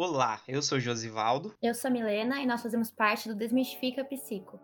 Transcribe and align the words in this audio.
Olá, 0.00 0.40
eu 0.46 0.62
sou 0.62 0.78
Josivaldo. 0.78 1.56
Eu 1.60 1.74
sou 1.74 1.90
Milena 1.90 2.40
e 2.40 2.46
nós 2.46 2.62
fazemos 2.62 2.88
parte 2.88 3.28
do 3.28 3.34
Desmistifica 3.34 4.04
Psico. 4.04 4.60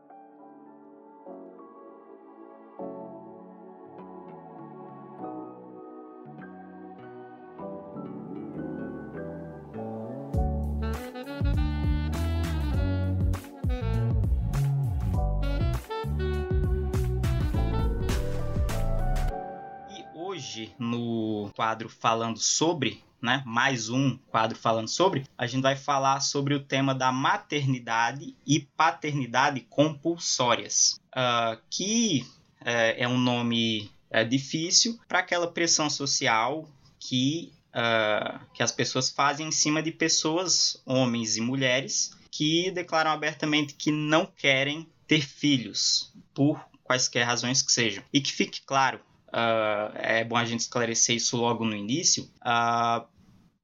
quadro 21.55 21.89
falando 21.89 22.39
sobre, 22.39 23.03
né? 23.25 23.43
Mais 23.47 23.89
um 23.89 24.17
quadro 24.29 24.57
falando 24.57 24.89
sobre, 24.89 25.27
a 25.37 25.47
gente 25.47 25.63
vai 25.63 25.75
falar 25.75 26.21
sobre 26.21 26.55
o 26.55 26.61
tema 26.61 26.95
da 26.95 27.11
maternidade 27.11 28.37
e 28.47 28.61
paternidade 28.61 29.63
compulsórias, 29.63 31.01
uh, 31.17 31.59
que 31.71 32.27
uh, 32.61 32.95
é 32.97 33.09
um 33.09 33.19
nome 33.19 33.91
uh, 34.11 34.29
difícil 34.29 35.01
para 35.09 35.21
aquela 35.21 35.51
pressão 35.51 35.89
social 35.91 36.69
que 37.01 37.53
Uh, 37.75 38.39
que 38.55 38.63
as 38.63 38.71
pessoas 38.71 39.11
fazem 39.11 39.49
em 39.49 39.51
cima 39.51 39.83
de 39.83 39.91
pessoas, 39.91 40.81
homens 40.87 41.37
e 41.37 41.41
mulheres, 41.41 42.17
que 42.31 42.71
declaram 42.71 43.11
abertamente 43.11 43.75
que 43.75 43.91
não 43.91 44.27
querem 44.27 44.89
ter 45.09 45.21
filhos, 45.21 46.13
por 46.33 46.65
quaisquer 46.85 47.27
razões 47.27 47.63
que 47.63 47.73
sejam. 47.73 48.05
E 48.13 48.21
que 48.21 48.33
fique 48.33 48.63
claro, 48.65 49.01
uh, 49.29 49.91
é 49.95 50.23
bom 50.23 50.37
a 50.37 50.45
gente 50.45 50.61
esclarecer 50.61 51.17
isso 51.17 51.37
logo 51.37 51.65
no 51.65 51.75
início, 51.75 52.31
uh, 52.43 53.05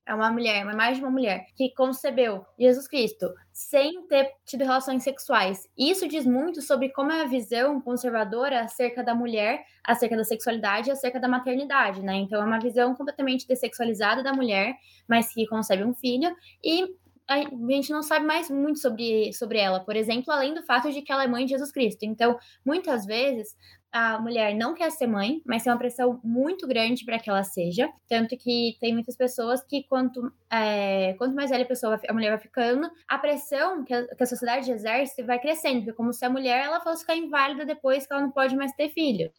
é 0.07 0.13
uma 0.13 0.31
mulher, 0.31 0.63
uma 0.63 0.73
mais 0.73 0.97
de 0.97 1.03
uma 1.03 1.11
mulher, 1.11 1.45
que 1.55 1.73
concebeu 1.75 2.45
Jesus 2.57 2.87
Cristo 2.87 3.33
sem 3.51 4.07
ter 4.07 4.31
tido 4.45 4.63
relações 4.63 5.03
sexuais. 5.03 5.67
Isso 5.77 6.07
diz 6.07 6.25
muito 6.25 6.61
sobre 6.61 6.89
como 6.89 7.11
é 7.11 7.21
a 7.21 7.27
visão 7.27 7.81
conservadora 7.81 8.61
acerca 8.61 9.03
da 9.03 9.13
mulher, 9.13 9.65
acerca 9.83 10.15
da 10.15 10.23
sexualidade 10.23 10.89
e 10.89 10.91
acerca 10.91 11.19
da 11.19 11.27
maternidade, 11.27 12.01
né? 12.01 12.15
Então 12.15 12.41
é 12.41 12.45
uma 12.45 12.59
visão 12.59 12.95
completamente 12.95 13.45
dessexualizada 13.45 14.23
da 14.23 14.31
mulher, 14.31 14.75
mas 15.07 15.33
que 15.33 15.45
concebe 15.45 15.83
um 15.83 15.93
filho 15.93 16.33
e 16.63 16.87
a 17.27 17.39
gente 17.39 17.91
não 17.91 18.01
sabe 18.01 18.25
mais 18.25 18.49
muito 18.49 18.79
sobre, 18.79 19.33
sobre 19.33 19.59
ela, 19.59 19.81
por 19.81 19.97
exemplo, 19.97 20.31
além 20.31 20.53
do 20.53 20.63
fato 20.63 20.89
de 20.91 21.01
que 21.01 21.11
ela 21.11 21.25
é 21.25 21.27
mãe 21.27 21.43
de 21.43 21.51
Jesus 21.51 21.73
Cristo. 21.73 22.03
Então, 22.03 22.37
muitas 22.65 23.05
vezes, 23.05 23.53
a 23.91 24.19
mulher 24.19 24.55
não 24.55 24.73
quer 24.73 24.91
ser 24.91 25.07
mãe, 25.07 25.41
mas 25.45 25.63
tem 25.63 25.71
uma 25.71 25.79
pressão 25.79 26.19
muito 26.23 26.67
grande 26.67 27.05
para 27.05 27.19
que 27.19 27.29
ela 27.29 27.43
seja. 27.43 27.89
Tanto 28.07 28.37
que 28.37 28.77
tem 28.79 28.93
muitas 28.93 29.15
pessoas 29.15 29.63
que, 29.63 29.83
quanto, 29.83 30.31
é, 30.51 31.13
quanto 31.13 31.35
mais 31.35 31.49
velha 31.49 31.63
a 31.63 31.67
pessoa, 31.67 31.99
a 32.07 32.13
mulher 32.13 32.29
vai 32.29 32.39
ficando, 32.39 32.89
a 33.07 33.17
pressão 33.17 33.83
que 33.83 33.93
a, 33.93 34.07
que 34.15 34.23
a 34.23 34.25
sociedade 34.25 34.71
exerce 34.71 35.23
vai 35.23 35.39
crescendo. 35.39 35.85
Porque 35.85 35.93
como 35.93 36.13
se 36.13 36.25
a 36.25 36.29
mulher 36.29 36.65
ela 36.65 36.81
fosse 36.81 37.01
ficar 37.01 37.15
inválida 37.15 37.65
depois 37.65 38.05
que 38.05 38.13
ela 38.13 38.21
não 38.21 38.31
pode 38.31 38.55
mais 38.55 38.71
ter 38.73 38.89
filho. 38.89 39.31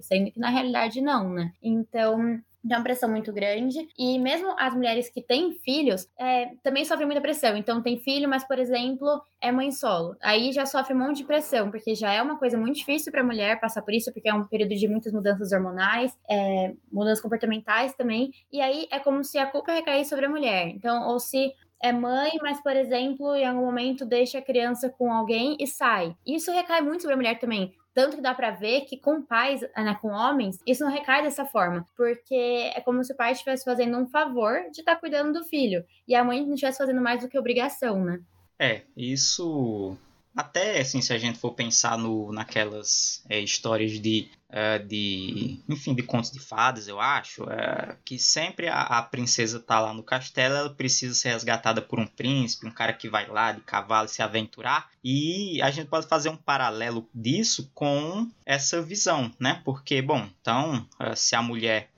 Sendo 0.00 0.30
que 0.30 0.40
na 0.40 0.48
realidade 0.48 1.00
não, 1.00 1.28
né? 1.28 1.52
Então, 1.62 2.40
tem 2.66 2.76
uma 2.76 2.82
pressão 2.82 3.08
muito 3.08 3.32
grande. 3.32 3.88
E 3.98 4.18
mesmo 4.18 4.54
as 4.58 4.74
mulheres 4.74 5.08
que 5.08 5.20
têm 5.22 5.52
filhos 5.52 6.08
é, 6.18 6.50
também 6.62 6.84
sofrem 6.84 7.06
muita 7.06 7.20
pressão. 7.20 7.56
Então, 7.56 7.82
tem 7.82 7.98
filho, 7.98 8.28
mas, 8.28 8.46
por 8.46 8.58
exemplo, 8.58 9.22
é 9.40 9.50
mãe 9.50 9.70
solo. 9.70 10.16
Aí 10.20 10.52
já 10.52 10.64
sofre 10.66 10.94
um 10.94 10.98
monte 10.98 11.18
de 11.18 11.24
pressão, 11.24 11.70
porque 11.70 11.94
já 11.94 12.12
é 12.12 12.22
uma 12.22 12.38
coisa 12.38 12.56
muito 12.56 12.76
difícil 12.76 13.10
para 13.10 13.20
a 13.20 13.24
mulher 13.24 13.60
passar 13.60 13.82
por 13.82 13.92
isso, 13.92 14.12
porque 14.12 14.28
é 14.28 14.34
um 14.34 14.44
período 14.44 14.74
de 14.74 14.88
muitas 14.88 15.12
mudanças 15.12 15.52
hormonais, 15.52 16.16
é, 16.28 16.72
mudanças 16.90 17.20
comportamentais 17.20 17.94
também. 17.94 18.30
E 18.52 18.60
aí 18.60 18.86
é 18.90 18.98
como 18.98 19.24
se 19.24 19.38
a 19.38 19.46
culpa 19.46 19.72
recaísse 19.72 20.10
sobre 20.10 20.26
a 20.26 20.30
mulher. 20.30 20.68
Então, 20.68 21.08
ou 21.08 21.18
se 21.18 21.52
é 21.82 21.92
mãe, 21.92 22.30
mas, 22.40 22.62
por 22.62 22.76
exemplo, 22.76 23.34
em 23.34 23.44
algum 23.44 23.64
momento 23.64 24.06
deixa 24.06 24.38
a 24.38 24.42
criança 24.42 24.88
com 24.88 25.12
alguém 25.12 25.56
e 25.58 25.66
sai. 25.66 26.14
Isso 26.24 26.52
recai 26.52 26.80
muito 26.80 27.02
sobre 27.02 27.14
a 27.14 27.16
mulher 27.16 27.40
também. 27.40 27.74
Tanto 27.94 28.16
que 28.16 28.22
dá 28.22 28.34
para 28.34 28.50
ver 28.50 28.82
que 28.82 28.96
com 28.96 29.22
pais, 29.22 29.60
né, 29.60 29.98
com 30.00 30.08
homens, 30.08 30.58
isso 30.66 30.84
não 30.84 30.90
recai 30.90 31.22
dessa 31.22 31.44
forma. 31.44 31.86
Porque 31.96 32.70
é 32.74 32.80
como 32.80 33.04
se 33.04 33.12
o 33.12 33.16
pai 33.16 33.32
estivesse 33.32 33.64
fazendo 33.64 33.98
um 33.98 34.06
favor 34.06 34.62
de 34.72 34.80
estar 34.80 34.94
tá 34.94 35.00
cuidando 35.00 35.38
do 35.38 35.44
filho. 35.44 35.84
E 36.08 36.14
a 36.14 36.24
mãe 36.24 36.44
não 36.44 36.54
estivesse 36.54 36.78
fazendo 36.78 37.00
mais 37.00 37.20
do 37.20 37.28
que 37.28 37.38
obrigação, 37.38 38.04
né? 38.04 38.20
É, 38.58 38.82
isso 38.96 39.96
até 40.34 40.80
assim, 40.80 41.02
se 41.02 41.12
a 41.12 41.18
gente 41.18 41.38
for 41.38 41.52
pensar 41.52 41.98
no, 41.98 42.32
naquelas 42.32 43.22
é, 43.28 43.38
histórias 43.38 44.00
de, 44.00 44.30
uh, 44.48 44.84
de, 44.86 45.60
enfim, 45.68 45.94
de 45.94 46.02
contos 46.02 46.30
de 46.30 46.40
fadas, 46.40 46.88
eu 46.88 46.98
acho, 46.98 47.44
uh, 47.44 47.96
que 48.02 48.18
sempre 48.18 48.66
a, 48.66 48.80
a, 48.80 49.02
princesa 49.02 49.60
tá 49.60 49.78
lá 49.78 49.92
no 49.92 50.02
castelo, 50.02 50.54
ela 50.54 50.70
precisa 50.70 51.14
ser 51.14 51.30
resgatada 51.30 51.82
por 51.82 52.00
um 52.00 52.06
príncipe, 52.06 52.66
um 52.66 52.70
cara 52.70 52.94
que 52.94 53.10
vai 53.10 53.26
lá 53.28 53.52
de 53.52 53.60
cavalo 53.60 54.08
se 54.08 54.22
aventurar, 54.22 54.90
e 55.04 55.60
a 55.60 55.70
gente 55.70 55.88
pode 55.88 56.06
fazer 56.06 56.30
um 56.30 56.36
paralelo 56.36 57.08
disso 57.14 57.70
com 57.74 58.30
essa 58.46 58.80
visão, 58.80 59.30
né? 59.38 59.60
Porque, 59.64 60.00
bom, 60.00 60.26
então, 60.40 60.88
uh, 60.98 61.14
se 61.14 61.36
a 61.36 61.42
mulher, 61.42 61.90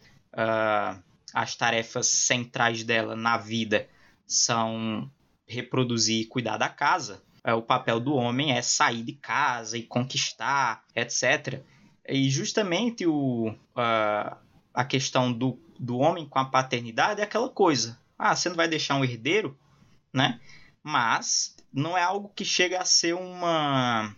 as 1.33 1.55
tarefas 1.55 2.09
centrais 2.09 2.83
dela 2.83 3.15
na 3.15 3.37
vida 3.37 3.89
são 4.27 5.09
reproduzir 5.47 6.23
e 6.23 6.27
cuidar 6.27 6.57
da 6.57 6.69
casa, 6.69 7.23
o 7.53 7.61
papel 7.61 8.01
do 8.01 8.15
homem 8.15 8.53
é 8.53 8.63
sair 8.63 9.03
de 9.03 9.13
casa 9.13 9.77
e 9.77 9.83
conquistar, 9.83 10.83
etc. 10.97 11.63
E 12.09 12.31
justamente 12.31 13.07
o, 13.07 13.49
uh, 13.49 14.37
a 14.73 14.85
questão 14.85 15.33
do, 15.33 15.59
do 15.79 15.99
homem 15.99 16.27
com 16.27 16.39
a 16.39 16.45
paternidade 16.47 17.21
é 17.21 17.25
aquela 17.25 17.51
coisa. 17.51 17.99
Ah, 18.19 18.35
você 18.35 18.49
não 18.49 18.57
vai 18.57 18.69
deixar 18.69 18.97
um 18.97 19.05
herdeiro, 19.05 19.57
né? 20.13 20.41
Mas 20.83 21.55
não 21.73 21.99
é 21.99 22.03
algo 22.03 22.33
que 22.35 22.45
chega 22.45 22.81
a 22.81 22.85
ser 22.85 23.15
uma. 23.15 24.15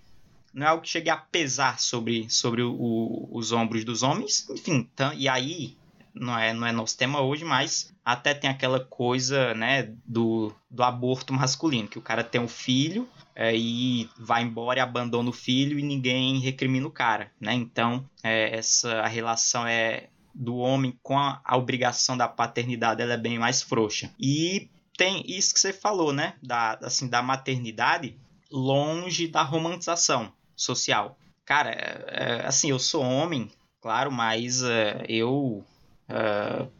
Não 0.52 0.66
é 0.66 0.70
algo 0.70 0.82
que 0.82 0.88
chegue 0.88 1.10
a 1.10 1.16
pesar 1.16 1.80
sobre, 1.80 2.30
sobre 2.30 2.62
o, 2.62 2.72
o, 2.72 3.28
os 3.36 3.52
ombros 3.52 3.84
dos 3.84 4.02
homens. 4.02 4.48
Enfim, 4.50 4.88
e 5.16 5.28
aí 5.28 5.76
não 6.14 6.38
é, 6.38 6.54
não 6.54 6.66
é 6.66 6.72
nosso 6.72 6.96
tema 6.96 7.20
hoje, 7.20 7.44
mas 7.44 7.94
até 8.04 8.32
tem 8.32 8.48
aquela 8.48 8.80
coisa, 8.80 9.52
né, 9.54 9.92
do, 10.04 10.54
do 10.70 10.82
aborto 10.82 11.32
masculino, 11.32 11.88
que 11.88 11.98
o 11.98 12.02
cara 12.02 12.24
tem 12.24 12.40
um 12.40 12.48
filho 12.48 13.08
é, 13.36 13.54
e 13.54 14.08
vai 14.18 14.42
embora 14.42 14.78
e 14.78 14.82
abandona 14.82 15.28
o 15.28 15.32
filho 15.32 15.78
e 15.78 15.82
ninguém 15.82 16.40
recrimina 16.40 16.86
o 16.86 16.90
cara, 16.90 17.30
né? 17.38 17.52
Então, 17.52 18.08
é, 18.22 18.56
essa 18.56 19.00
a 19.02 19.06
relação 19.06 19.66
é 19.66 20.08
do 20.34 20.56
homem 20.56 20.98
com 21.02 21.18
a, 21.18 21.40
a 21.44 21.56
obrigação 21.56 22.16
da 22.16 22.26
paternidade, 22.26 23.02
ela 23.02 23.12
é 23.12 23.18
bem 23.18 23.38
mais 23.38 23.62
frouxa. 23.62 24.10
E 24.18 24.70
tem 24.96 25.22
isso 25.26 25.52
que 25.52 25.60
você 25.60 25.72
falou, 25.72 26.12
né, 26.12 26.34
da, 26.42 26.78
assim, 26.82 27.08
da 27.08 27.22
maternidade 27.22 28.16
longe 28.50 29.28
da 29.28 29.42
romantização. 29.42 30.32
social. 30.56 31.18
Cara, 31.44 31.70
é, 31.70 32.04
é, 32.06 32.46
assim, 32.46 32.70
eu 32.70 32.78
sou 32.78 33.04
homem, 33.04 33.50
claro, 33.80 34.10
mas 34.10 34.62
uh, 34.62 35.04
eu 35.08 35.64
uh, 36.08 36.70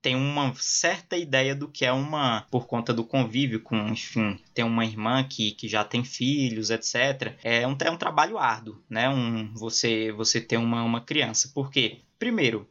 tenho 0.00 0.18
uma 0.18 0.54
certa 0.56 1.16
ideia 1.16 1.54
do 1.54 1.68
que 1.68 1.84
é 1.84 1.92
uma, 1.92 2.46
por 2.50 2.66
conta 2.66 2.92
do 2.92 3.04
convívio 3.04 3.60
com, 3.60 3.76
enfim, 3.88 4.38
tem 4.54 4.64
uma 4.64 4.84
irmã 4.84 5.24
que, 5.24 5.52
que 5.52 5.68
já 5.68 5.84
tem 5.84 6.04
filhos, 6.04 6.70
etc. 6.70 7.36
É 7.42 7.66
um, 7.66 7.76
é 7.80 7.90
um 7.90 7.96
trabalho 7.96 8.38
árduo, 8.38 8.80
né? 8.88 9.08
Um, 9.08 9.52
você, 9.54 10.12
você 10.12 10.40
ter 10.40 10.56
uma, 10.56 10.82
uma 10.82 11.00
criança. 11.00 11.50
Por 11.52 11.70
quê? 11.70 11.98
Primeiro, 12.18 12.68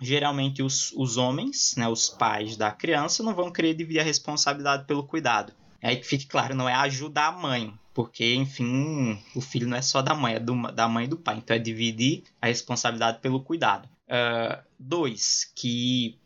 geralmente 0.00 0.62
os, 0.62 0.92
os 0.96 1.16
homens, 1.16 1.74
né, 1.76 1.86
os 1.86 2.08
pais 2.08 2.56
da 2.56 2.70
criança, 2.70 3.22
não 3.22 3.34
vão 3.34 3.52
querer 3.52 3.74
dividir 3.74 4.00
a 4.00 4.04
responsabilidade 4.04 4.84
pelo 4.86 5.04
cuidado. 5.04 5.52
É 5.80 5.94
que 5.96 6.06
fique 6.06 6.26
claro, 6.26 6.54
não 6.54 6.68
é 6.68 6.74
ajudar 6.74 7.28
a 7.28 7.32
mãe, 7.32 7.74
porque, 7.92 8.34
enfim, 8.34 9.18
o 9.34 9.40
filho 9.40 9.68
não 9.68 9.76
é 9.76 9.82
só 9.82 10.00
da 10.00 10.14
mãe, 10.14 10.34
é 10.34 10.40
do, 10.40 10.54
da 10.72 10.88
mãe 10.88 11.04
e 11.04 11.08
do 11.08 11.16
pai. 11.16 11.36
Então 11.36 11.54
é 11.54 11.58
dividir 11.58 12.24
a 12.40 12.46
responsabilidade 12.46 13.20
pelo 13.20 13.42
cuidado. 13.42 13.88
Uh, 14.08 14.62
dois, 14.78 15.50
que 15.54 16.18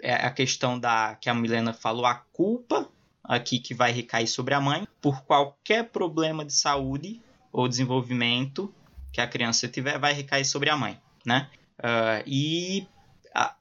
é 0.00 0.14
a 0.14 0.30
questão 0.30 0.78
da 0.78 1.14
que 1.14 1.28
a 1.28 1.34
Milena 1.34 1.72
falou, 1.72 2.06
a 2.06 2.14
culpa 2.14 2.88
aqui 3.22 3.58
que 3.58 3.74
vai 3.74 3.92
recair 3.92 4.26
sobre 4.26 4.54
a 4.54 4.60
mãe 4.60 4.86
por 5.00 5.22
qualquer 5.22 5.88
problema 5.90 6.44
de 6.44 6.52
saúde 6.52 7.20
ou 7.50 7.68
desenvolvimento 7.68 8.72
que 9.12 9.20
a 9.20 9.26
criança 9.26 9.68
tiver, 9.68 9.98
vai 9.98 10.12
recair 10.12 10.44
sobre 10.44 10.68
a 10.68 10.76
mãe, 10.76 11.00
né? 11.24 11.48
Uh, 11.78 12.22
e 12.26 12.86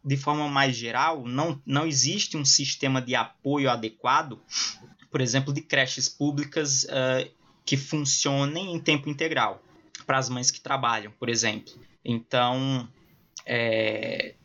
de 0.04 0.18
forma 0.18 0.48
mais 0.48 0.76
geral, 0.76 1.26
não, 1.26 1.60
não 1.66 1.86
existe 1.86 2.38
um 2.38 2.46
sistema 2.46 3.02
de 3.02 3.16
apoio 3.16 3.70
adequado, 3.70 4.40
por 5.10 5.22
exemplo, 5.22 5.54
de 5.54 5.62
creches 5.62 6.08
públicas 6.08 6.84
uh, 6.84 7.30
que 7.66 7.78
funcionem 7.78 8.74
em 8.74 8.80
tempo 8.80 9.10
integral 9.10 9.62
para 10.06 10.18
as 10.18 10.30
mães 10.30 10.52
que 10.52 10.60
trabalham, 10.60 11.12
por 11.20 11.30
exemplo. 11.30 11.74
Então, 12.04 12.88
é, 13.46 14.36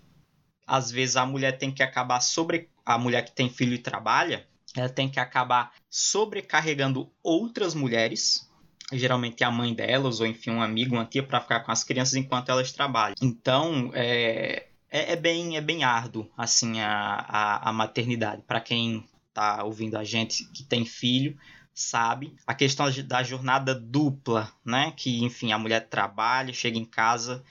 às 0.69 0.91
vezes 0.91 1.17
a 1.17 1.27
mulher 1.27 1.59
tem 1.59 1.73
que 1.73 1.83
acabar 1.83 2.21
sobre 2.21 2.69
a 2.85 2.99
mulher 2.99 3.25
que 3.25 3.33
tem 3.33 3.49
filho 3.49 3.75
e 3.75 3.79
trabalha, 3.79 4.47
ela 4.77 4.89
tem 4.89 5.09
que 5.09 5.19
acabar 5.19 5.73
sobrecarregando 5.89 7.11
outras 7.23 7.75
mulheres, 7.75 8.49
geralmente 8.93 9.43
a 9.43 9.51
mãe 9.51 9.75
delas 9.75 10.21
ou 10.21 10.27
enfim 10.27 10.51
um 10.51 10.63
amigo, 10.63 10.95
uma 10.95 11.05
tia 11.05 11.23
para 11.23 11.41
ficar 11.41 11.61
com 11.61 11.73
as 11.73 11.83
crianças 11.83 12.15
enquanto 12.15 12.51
elas 12.51 12.71
trabalham. 12.71 13.17
Então, 13.23 13.91
é, 13.95 14.67
é, 14.91 15.13
é, 15.13 15.17
bem, 15.17 15.57
é 15.57 15.61
bem 15.61 15.85
árduo 15.85 16.31
assim 16.37 16.81
a, 16.81 17.25
a, 17.29 17.71
a 17.71 17.73
maternidade. 17.73 18.43
Para 18.43 18.61
quem 18.61 19.05
está 19.29 19.65
ouvindo 19.65 19.97
a 19.97 20.05
gente 20.05 20.45
que 20.53 20.63
tem 20.63 20.85
filho, 20.85 21.37
sabe. 21.75 22.35
A 22.47 22.55
questão 22.55 22.87
da 23.07 23.23
jornada 23.23 23.75
dupla, 23.75 24.53
né? 24.65 24.93
Que, 24.97 25.23
enfim, 25.25 25.53
a 25.53 25.59
mulher 25.59 25.89
trabalha, 25.89 26.53
chega 26.53 26.79
em 26.79 26.85
casa, 26.85 27.43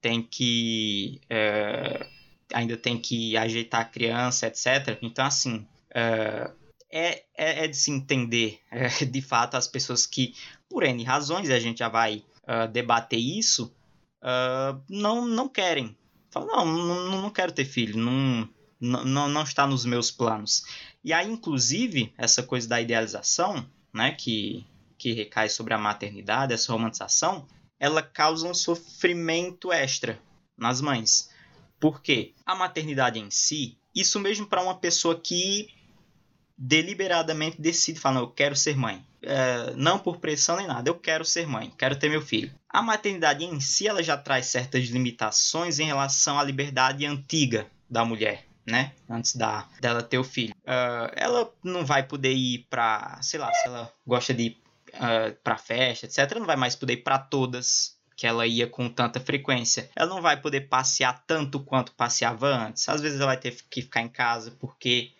tem 0.00 0.22
que. 0.22 1.20
É, 1.28 2.06
ainda 2.52 2.76
tem 2.76 2.98
que 2.98 3.36
ajeitar 3.36 3.80
a 3.82 3.84
criança, 3.84 4.46
etc. 4.46 4.98
Então, 5.02 5.24
assim. 5.24 5.66
É, 5.94 6.50
é, 6.90 7.24
é, 7.36 7.64
é 7.64 7.68
de 7.68 7.76
se 7.76 7.90
entender, 7.90 8.60
é, 8.70 8.88
de 9.04 9.22
fato, 9.22 9.56
as 9.56 9.66
pessoas 9.66 10.06
que, 10.06 10.34
por 10.68 10.84
N 10.84 11.02
razões, 11.02 11.50
a 11.50 11.58
gente 11.58 11.78
já 11.78 11.88
vai 11.88 12.24
uh, 12.44 12.68
debater 12.70 13.18
isso, 13.18 13.74
uh, 14.22 14.80
não, 14.88 15.26
não 15.26 15.48
querem 15.48 15.96
Fala, 16.34 16.46
não, 16.46 16.66
não, 16.66 17.22
não 17.22 17.30
quero 17.30 17.52
ter 17.52 17.64
filho, 17.64 17.96
não, 17.96 18.48
não, 18.80 19.28
não 19.28 19.42
está 19.44 19.68
nos 19.68 19.84
meus 19.84 20.10
planos. 20.10 20.64
E 21.04 21.12
aí, 21.12 21.30
inclusive, 21.30 22.12
essa 22.18 22.42
coisa 22.42 22.68
da 22.68 22.80
idealização, 22.80 23.64
né, 23.92 24.10
que, 24.10 24.66
que 24.98 25.12
recai 25.12 25.48
sobre 25.48 25.74
a 25.74 25.78
maternidade, 25.78 26.52
essa 26.52 26.72
romantização, 26.72 27.46
ela 27.78 28.02
causa 28.02 28.48
um 28.48 28.54
sofrimento 28.54 29.72
extra 29.72 30.18
nas 30.58 30.80
mães. 30.80 31.30
Por 31.78 32.00
quê? 32.00 32.32
A 32.44 32.54
maternidade 32.54 33.18
em 33.18 33.30
si, 33.30 33.76
isso 33.94 34.18
mesmo 34.18 34.46
para 34.46 34.62
uma 34.62 34.74
pessoa 34.74 35.18
que 35.18 35.68
deliberadamente 36.56 37.60
decide 37.60 37.98
falar, 37.98 38.20
eu 38.20 38.28
quero 38.28 38.56
ser 38.56 38.76
mãe. 38.76 39.04
É, 39.22 39.72
não 39.76 39.98
por 39.98 40.18
pressão 40.18 40.56
nem 40.56 40.66
nada, 40.66 40.88
eu 40.88 40.94
quero 40.94 41.24
ser 41.24 41.46
mãe, 41.46 41.72
quero 41.78 41.96
ter 41.96 42.08
meu 42.08 42.22
filho. 42.22 42.52
A 42.68 42.82
maternidade 42.82 43.44
em 43.44 43.58
si 43.60 43.88
ela 43.88 44.02
já 44.02 44.16
traz 44.16 44.46
certas 44.46 44.84
limitações 44.84 45.78
em 45.78 45.86
relação 45.86 46.38
à 46.38 46.44
liberdade 46.44 47.06
antiga 47.06 47.66
da 47.88 48.04
mulher, 48.04 48.44
né? 48.66 48.92
Antes 49.08 49.34
da, 49.36 49.66
dela 49.80 50.02
ter 50.02 50.18
o 50.18 50.24
filho. 50.24 50.54
Uh, 50.62 51.10
ela 51.14 51.50
não 51.62 51.84
vai 51.84 52.02
poder 52.02 52.32
ir 52.32 52.66
para, 52.68 53.18
sei 53.22 53.40
lá, 53.40 53.52
se 53.52 53.66
ela 53.66 53.90
gosta 54.06 54.34
de 54.34 54.42
ir 54.42 54.62
uh, 54.94 55.34
para 55.42 55.56
festa, 55.56 56.06
etc., 56.06 56.38
não 56.38 56.46
vai 56.46 56.56
mais 56.56 56.76
poder 56.76 56.94
ir 56.94 57.02
para 57.02 57.18
todas 57.18 57.96
que 58.16 58.26
ela 58.26 58.46
ia 58.46 58.66
com 58.66 58.88
tanta 58.88 59.20
frequência. 59.20 59.90
Ela 59.96 60.08
não 60.08 60.22
vai 60.22 60.40
poder 60.40 60.62
passear 60.62 61.24
tanto 61.26 61.60
quanto 61.60 61.92
passeava 61.92 62.46
antes. 62.46 62.88
Às 62.88 63.00
vezes 63.00 63.18
ela 63.18 63.28
vai 63.28 63.36
ter 63.36 63.56
que 63.68 63.82
ficar 63.82 64.02
em 64.02 64.08
casa 64.08 64.52
porque 64.52 65.12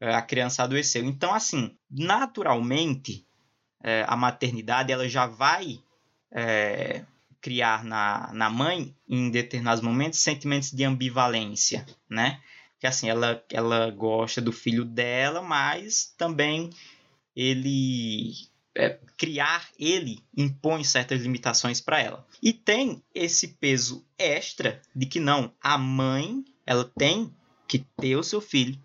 é, 0.00 0.14
a 0.14 0.22
criança 0.22 0.62
adoeceu. 0.62 1.04
Então, 1.04 1.32
assim, 1.32 1.76
naturalmente, 1.90 3.24
é, 3.82 4.04
a 4.06 4.16
maternidade 4.16 4.92
ela 4.92 5.08
já 5.08 5.26
vai 5.26 5.80
é, 6.30 7.04
criar 7.40 7.84
na, 7.84 8.30
na 8.32 8.48
mãe, 8.48 8.94
em 9.08 9.30
determinados 9.30 9.82
momentos, 9.82 10.20
sentimentos 10.20 10.70
de 10.70 10.84
ambivalência, 10.84 11.84
né? 12.08 12.40
Que 12.78 12.86
assim, 12.86 13.08
ela, 13.08 13.42
ela 13.50 13.90
gosta 13.90 14.40
do 14.40 14.52
filho 14.52 14.84
dela, 14.84 15.40
mas 15.40 16.14
também 16.16 16.70
ele 17.34 18.32
é, 18.76 18.98
criar 19.16 19.68
ele 19.78 20.22
impõe 20.36 20.84
certas 20.84 21.20
limitações 21.20 21.80
para 21.80 22.00
ela. 22.00 22.26
E 22.42 22.52
tem 22.52 23.02
esse 23.14 23.48
peso 23.48 24.04
extra 24.18 24.80
de 24.94 25.06
que 25.06 25.20
não, 25.20 25.52
a 25.60 25.76
mãe 25.76 26.44
ela 26.66 26.90
tem 26.96 27.34
que 27.68 27.78
ter 27.96 28.16
o 28.16 28.22
seu 28.22 28.40
filho, 28.40 28.78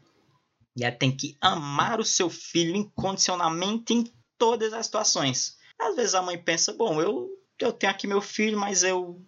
e 0.75 0.83
ela 0.83 0.95
tem 0.95 1.11
que 1.11 1.35
amar 1.41 1.99
o 1.99 2.05
seu 2.05 2.29
filho 2.29 2.75
incondicionalmente 2.75 3.93
em 3.93 4.11
todas 4.37 4.73
as 4.73 4.85
situações. 4.85 5.57
Às 5.79 5.95
vezes 5.95 6.15
a 6.15 6.21
mãe 6.21 6.37
pensa, 6.37 6.73
bom, 6.73 7.01
eu, 7.01 7.29
eu 7.59 7.73
tenho 7.73 7.91
aqui 7.91 8.07
meu 8.07 8.21
filho, 8.21 8.57
mas 8.57 8.83
eu 8.83 9.21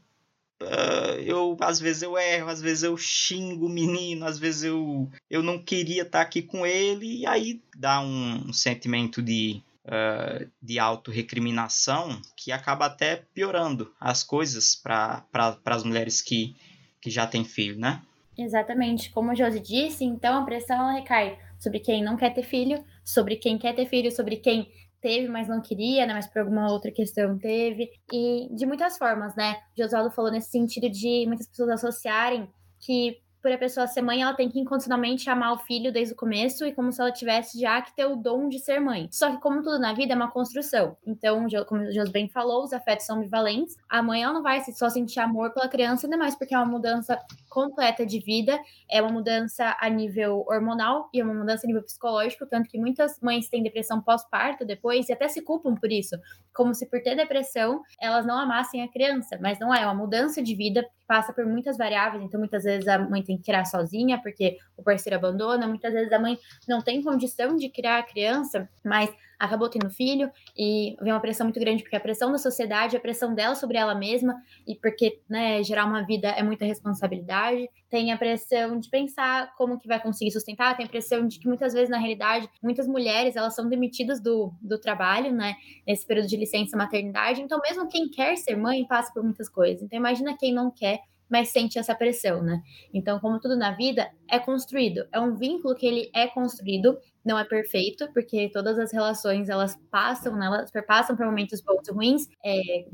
Uh, 0.61 1.15
eu 1.21 1.57
às 1.61 1.79
vezes 1.79 2.01
eu 2.01 2.17
erro, 2.17 2.49
às 2.49 2.61
vezes 2.61 2.83
eu 2.83 2.97
xingo 2.97 3.67
o 3.67 3.69
menino, 3.69 4.25
às 4.25 4.37
vezes 4.37 4.63
eu, 4.63 5.09
eu 5.29 5.41
não 5.41 5.57
queria 5.57 6.01
estar 6.01 6.19
aqui 6.19 6.41
com 6.41 6.65
ele, 6.65 7.21
e 7.21 7.25
aí 7.25 7.61
dá 7.77 8.01
um, 8.01 8.49
um 8.49 8.51
sentimento 8.51 9.21
de, 9.21 9.63
uh, 9.85 10.49
de 10.61 10.79
autorrecriminação 10.79 12.21
que 12.35 12.51
acaba 12.51 12.85
até 12.85 13.23
piorando 13.33 13.93
as 13.99 14.23
coisas 14.23 14.75
para 14.75 15.21
pra, 15.31 15.57
as 15.65 15.83
mulheres 15.83 16.21
que, 16.21 16.55
que 17.01 17.09
já 17.09 17.25
têm 17.27 17.43
filho, 17.43 17.79
né? 17.79 18.01
Exatamente. 18.37 19.11
Como 19.11 19.31
a 19.31 19.35
Josi 19.35 19.59
disse, 19.59 20.05
então 20.05 20.41
a 20.41 20.45
pressão 20.45 20.77
ela 20.77 20.93
recai 20.93 21.37
sobre 21.57 21.79
quem 21.79 22.03
não 22.03 22.15
quer 22.15 22.33
ter 22.33 22.43
filho, 22.43 22.83
sobre 23.03 23.35
quem 23.35 23.57
quer 23.57 23.75
ter 23.75 23.85
filho, 23.85 24.11
sobre 24.11 24.37
quem 24.37 24.71
teve, 25.01 25.27
mas 25.27 25.47
não 25.47 25.61
queria, 25.61 26.05
né? 26.05 26.13
Mas 26.13 26.27
por 26.27 26.39
alguma 26.39 26.71
outra 26.71 26.91
questão 26.91 27.37
teve. 27.37 27.89
E 28.11 28.47
de 28.55 28.65
muitas 28.65 28.97
formas, 28.97 29.35
né? 29.35 29.55
O 29.77 29.81
Josualdo 29.81 30.11
falou 30.11 30.31
nesse 30.31 30.51
sentido 30.51 30.89
de 30.89 31.25
muitas 31.27 31.47
pessoas 31.47 31.69
associarem 31.69 32.49
que 32.79 33.17
por 33.41 33.51
a 33.51 33.57
pessoa 33.57 33.87
ser 33.87 34.01
mãe, 34.01 34.21
ela 34.21 34.33
tem 34.33 34.49
que 34.49 34.59
incondicionalmente 34.59 35.29
amar 35.29 35.53
o 35.53 35.57
filho 35.59 35.91
desde 35.91 36.13
o 36.13 36.17
começo 36.17 36.65
e 36.65 36.73
como 36.73 36.91
se 36.91 37.01
ela 37.01 37.11
tivesse 37.11 37.59
já 37.59 37.81
que 37.81 37.95
ter 37.95 38.05
o 38.05 38.15
dom 38.15 38.49
de 38.49 38.59
ser 38.59 38.79
mãe. 38.79 39.07
Só 39.11 39.31
que, 39.31 39.41
como 39.41 39.61
tudo 39.61 39.79
na 39.79 39.93
vida, 39.93 40.13
é 40.13 40.15
uma 40.15 40.31
construção. 40.31 40.97
Então, 41.05 41.47
como 41.67 41.81
o 41.81 41.91
Jos 41.91 42.09
bem 42.09 42.27
falou, 42.27 42.63
os 42.63 42.73
afetos 42.73 43.05
são 43.05 43.17
ambivalentes. 43.17 43.77
A 43.87 44.01
mãe, 44.01 44.23
ela 44.23 44.33
não 44.33 44.43
vai 44.43 44.61
só 44.73 44.89
sentir 44.89 45.19
amor 45.19 45.53
pela 45.53 45.67
criança, 45.67 46.07
ainda 46.07 46.17
mais 46.17 46.35
porque 46.35 46.53
é 46.53 46.57
uma 46.57 46.65
mudança 46.65 47.19
completa 47.49 48.05
de 48.05 48.19
vida, 48.19 48.59
é 48.89 49.01
uma 49.01 49.11
mudança 49.11 49.75
a 49.79 49.89
nível 49.89 50.45
hormonal 50.47 51.09
e 51.13 51.19
é 51.19 51.23
uma 51.23 51.33
mudança 51.33 51.65
a 51.65 51.67
nível 51.67 51.83
psicológico, 51.83 52.45
tanto 52.45 52.69
que 52.69 52.77
muitas 52.77 53.19
mães 53.21 53.49
têm 53.49 53.63
depressão 53.63 54.01
pós-parto 54.01 54.63
depois 54.65 55.09
e 55.09 55.13
até 55.13 55.27
se 55.27 55.41
culpam 55.41 55.75
por 55.75 55.91
isso, 55.91 56.15
como 56.53 56.73
se 56.73 56.85
por 56.85 57.01
ter 57.01 57.15
depressão 57.15 57.81
elas 57.99 58.25
não 58.25 58.37
amassem 58.37 58.83
a 58.83 58.87
criança, 58.87 59.37
mas 59.41 59.59
não 59.59 59.73
é, 59.73 59.81
é 59.81 59.85
uma 59.85 59.95
mudança 59.95 60.41
de 60.41 60.55
vida 60.55 60.83
que 60.83 61.05
passa 61.07 61.33
por 61.33 61.45
muitas 61.45 61.77
variáveis, 61.77 62.23
então 62.23 62.39
muitas 62.39 62.63
vezes 62.63 62.87
a 62.87 62.99
mãe 62.99 63.23
tem 63.29 63.37
que 63.37 63.43
criar 63.43 63.65
sozinha 63.65 64.19
porque 64.19 64.57
o 64.75 64.81
parceiro 64.81 65.15
abandona, 65.15 65.67
muitas 65.67 65.93
vezes 65.93 66.11
a 66.11 66.17
mãe 66.17 66.37
não 66.67 66.81
tem 66.81 67.03
condição 67.03 67.55
de 67.55 67.69
criar 67.69 67.99
a 67.99 68.03
criança, 68.03 68.67
mas 68.83 69.13
acabou 69.37 69.69
tendo 69.69 69.89
filho 69.89 70.29
e 70.57 70.97
vem 71.01 71.13
uma 71.13 71.19
pressão 71.21 71.45
muito 71.45 71.59
grande 71.59 71.81
porque 71.81 71.95
a 71.95 71.99
pressão 71.99 72.31
da 72.31 72.37
sociedade, 72.37 72.97
a 72.97 72.99
pressão 72.99 73.33
dela 73.33 73.55
sobre 73.55 73.77
ela 73.77 73.95
mesma 73.95 74.35
e 74.67 74.75
porque, 74.75 75.21
né, 75.29 75.63
gerar 75.63 75.85
uma 75.85 76.05
vida 76.05 76.27
é 76.27 76.43
muita 76.43 76.65
responsabilidade. 76.65 77.69
Tem 77.89 78.11
a 78.11 78.17
pressão 78.17 78.79
de 78.79 78.89
pensar 78.89 79.55
como 79.55 79.79
que 79.79 79.87
vai 79.87 80.01
conseguir 80.01 80.31
sustentar, 80.31 80.75
tem 80.75 80.85
a 80.85 80.89
pressão 80.89 81.25
de 81.25 81.39
que 81.39 81.47
muitas 81.47 81.71
vezes 81.73 81.89
na 81.89 81.97
realidade, 81.97 82.49
muitas 82.61 82.85
mulheres, 82.85 83.35
elas 83.35 83.55
são 83.55 83.69
demitidas 83.69 84.21
do, 84.21 84.51
do 84.61 84.77
trabalho, 84.77 85.31
né, 85.31 85.53
nesse 85.87 86.05
período 86.05 86.27
de 86.27 86.35
licença 86.35 86.75
maternidade. 86.75 87.41
Então, 87.41 87.59
mesmo 87.61 87.87
quem 87.87 88.09
quer 88.09 88.35
ser 88.35 88.57
mãe 88.57 88.85
passa 88.85 89.13
por 89.13 89.23
muitas 89.23 89.47
coisas. 89.47 89.81
Então, 89.81 89.97
imagina 89.97 90.35
quem 90.37 90.53
não 90.53 90.69
quer 90.69 90.99
mas 91.29 91.49
sente 91.49 91.77
essa 91.77 91.93
pressão, 91.95 92.41
né? 92.41 92.61
Então, 92.93 93.19
como 93.19 93.39
tudo 93.39 93.55
na 93.55 93.71
vida, 93.71 94.09
é 94.27 94.39
construído. 94.39 95.07
É 95.11 95.19
um 95.19 95.35
vínculo 95.35 95.75
que 95.75 95.85
ele 95.85 96.09
é 96.13 96.27
construído, 96.27 96.97
não 97.23 97.37
é 97.37 97.43
perfeito, 97.43 98.11
porque 98.13 98.49
todas 98.51 98.79
as 98.79 98.91
relações 98.91 99.49
elas 99.49 99.77
passam, 99.91 100.35
né, 100.35 100.47
elas 100.47 100.71
perpassam 100.71 101.15
por 101.15 101.25
momentos 101.25 101.61
bons 101.61 101.87
e 101.87 101.91
ruins, 101.91 102.27
é, 102.43 102.85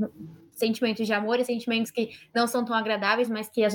sentimentos 0.55 1.05
de 1.05 1.13
amor 1.13 1.39
e 1.39 1.45
sentimentos 1.45 1.91
que 1.91 2.09
não 2.33 2.47
são 2.47 2.63
tão 2.65 2.73
agradáveis, 2.75 3.29
mas 3.29 3.49
que 3.49 3.63
a, 3.63 3.69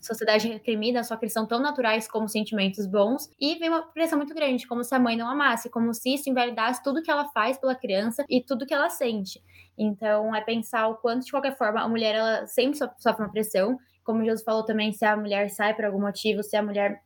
sociedade 0.00 0.48
recrimina, 0.48 1.02
só 1.04 1.16
que 1.16 1.24
eles 1.24 1.32
são 1.32 1.46
tão 1.46 1.60
naturais 1.60 2.08
como 2.08 2.28
sentimentos 2.28 2.86
bons. 2.86 3.28
E 3.38 3.56
vem 3.56 3.68
uma 3.68 3.82
pressão 3.82 4.16
muito 4.16 4.34
grande, 4.34 4.66
como 4.66 4.84
se 4.84 4.94
a 4.94 4.98
mãe 4.98 5.16
não 5.16 5.28
amasse, 5.28 5.68
como 5.68 5.92
se 5.92 6.14
isso 6.14 6.30
invalidasse 6.30 6.82
tudo 6.82 7.02
que 7.02 7.10
ela 7.10 7.28
faz 7.30 7.58
pela 7.58 7.74
criança 7.74 8.24
e 8.28 8.42
tudo 8.42 8.64
que 8.64 8.72
ela 8.74 8.88
sente. 8.88 9.42
Então, 9.76 10.34
é 10.34 10.40
pensar 10.40 10.88
o 10.88 10.96
quanto, 10.96 11.24
de 11.24 11.30
qualquer 11.30 11.56
forma, 11.56 11.80
a 11.80 11.88
mulher 11.88 12.14
ela 12.14 12.46
sempre 12.46 12.78
sofre 12.78 13.22
uma 13.22 13.32
pressão. 13.32 13.78
Como 14.10 14.22
o 14.22 14.24
Jesus 14.24 14.42
falou 14.42 14.64
também, 14.64 14.92
se 14.92 15.04
a 15.04 15.16
mulher 15.16 15.48
sai 15.50 15.72
por 15.72 15.84
algum 15.84 16.00
motivo, 16.00 16.42
se 16.42 16.56
a 16.56 16.62
mulher 16.62 17.00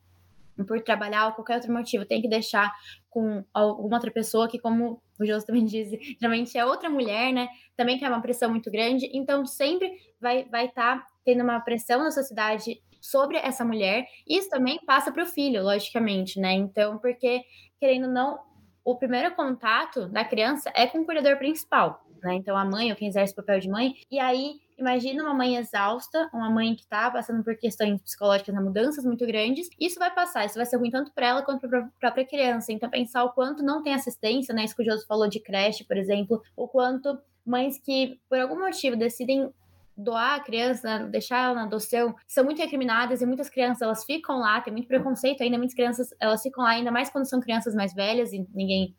por 0.67 0.81
trabalhar 0.81 1.27
ou 1.27 1.33
qualquer 1.33 1.55
outro 1.55 1.71
motivo, 1.71 2.03
tem 2.03 2.19
que 2.19 2.27
deixar 2.27 2.73
com 3.11 3.43
alguma 3.53 3.97
outra 3.97 4.09
pessoa 4.09 4.47
que, 4.47 4.57
como 4.57 4.99
o 5.19 5.25
José 5.25 5.45
também 5.45 5.63
diz, 5.65 5.91
geralmente 6.19 6.57
é 6.57 6.65
outra 6.65 6.89
mulher, 6.89 7.31
né? 7.31 7.47
Também 7.77 7.99
que 7.99 8.05
é 8.05 8.09
uma 8.09 8.21
pressão 8.21 8.49
muito 8.49 8.71
grande. 8.71 9.07
Então, 9.13 9.45
sempre 9.45 9.91
vai 10.19 10.39
estar 10.39 10.49
vai 10.49 10.67
tá 10.69 11.05
tendo 11.23 11.43
uma 11.43 11.59
pressão 11.59 11.99
na 11.99 12.09
sociedade 12.09 12.81
sobre 12.99 13.37
essa 13.37 13.63
mulher. 13.63 14.07
Isso 14.27 14.49
também 14.49 14.79
passa 14.83 15.11
para 15.11 15.23
o 15.23 15.27
filho, 15.27 15.61
logicamente, 15.61 16.39
né? 16.39 16.53
Então, 16.53 16.97
porque, 16.97 17.41
querendo 17.79 18.07
ou 18.07 18.11
não, 18.11 18.39
o 18.83 18.95
primeiro 18.95 19.35
contato 19.35 20.07
da 20.07 20.23
criança 20.23 20.71
é 20.75 20.87
com 20.87 20.99
o 20.99 21.05
cuidador 21.05 21.37
principal, 21.37 22.04
né? 22.23 22.35
Então, 22.35 22.57
a 22.57 22.65
mãe, 22.65 22.91
ou 22.91 22.95
quem 22.97 23.07
exerce 23.07 23.33
o 23.33 23.35
papel 23.37 23.59
de 23.59 23.69
mãe. 23.69 23.93
E 24.11 24.19
aí, 24.19 24.55
Imagina 24.77 25.23
uma 25.23 25.33
mãe 25.33 25.55
exausta, 25.55 26.29
uma 26.33 26.49
mãe 26.49 26.75
que 26.75 26.81
está 26.81 27.09
passando 27.09 27.41
por 27.43 27.55
questões 27.55 28.01
psicológicas, 28.01 28.53
né, 28.53 28.59
mudanças 28.59 29.05
muito 29.05 29.25
grandes. 29.25 29.69
Isso 29.79 29.97
vai 29.97 30.13
passar, 30.13 30.45
isso 30.45 30.55
vai 30.55 30.65
ser 30.65 30.75
ruim 30.75 30.91
tanto 30.91 31.13
para 31.13 31.27
ela 31.27 31.41
quanto 31.43 31.67
para 31.67 31.79
a 31.79 31.89
própria 31.97 32.25
criança. 32.25 32.73
Então, 32.73 32.89
pensar 32.89 33.23
o 33.23 33.31
quanto 33.31 33.63
não 33.63 33.81
tem 33.81 33.93
assistência, 33.93 34.53
né? 34.53 34.65
Isso 34.65 34.75
que 34.75 34.81
o 34.81 34.85
Joso 34.85 35.07
falou 35.07 35.29
de 35.29 35.39
creche, 35.39 35.85
por 35.85 35.95
exemplo, 35.95 36.41
o 36.57 36.67
quanto 36.67 37.17
mães 37.45 37.79
que, 37.79 38.19
por 38.27 38.37
algum 38.37 38.59
motivo, 38.59 38.97
decidem 38.97 39.49
doar 39.95 40.35
a 40.35 40.39
criança, 40.41 40.99
deixar 41.09 41.45
ela 41.45 41.55
na 41.55 41.63
adoção, 41.63 42.13
são 42.27 42.43
muito 42.43 42.59
recriminadas 42.59 43.21
e 43.21 43.25
muitas 43.25 43.49
crianças 43.49 43.81
elas 43.81 44.03
ficam 44.03 44.39
lá, 44.39 44.59
tem 44.59 44.73
muito 44.73 44.89
preconceito 44.89 45.41
ainda, 45.41 45.57
muitas 45.57 45.73
crianças 45.73 46.09
elas 46.19 46.41
ficam 46.41 46.65
lá, 46.65 46.71
ainda 46.71 46.91
mais 46.91 47.09
quando 47.09 47.29
são 47.29 47.39
crianças 47.39 47.73
mais 47.73 47.93
velhas 47.93 48.33
e 48.33 48.45
ninguém 48.53 48.93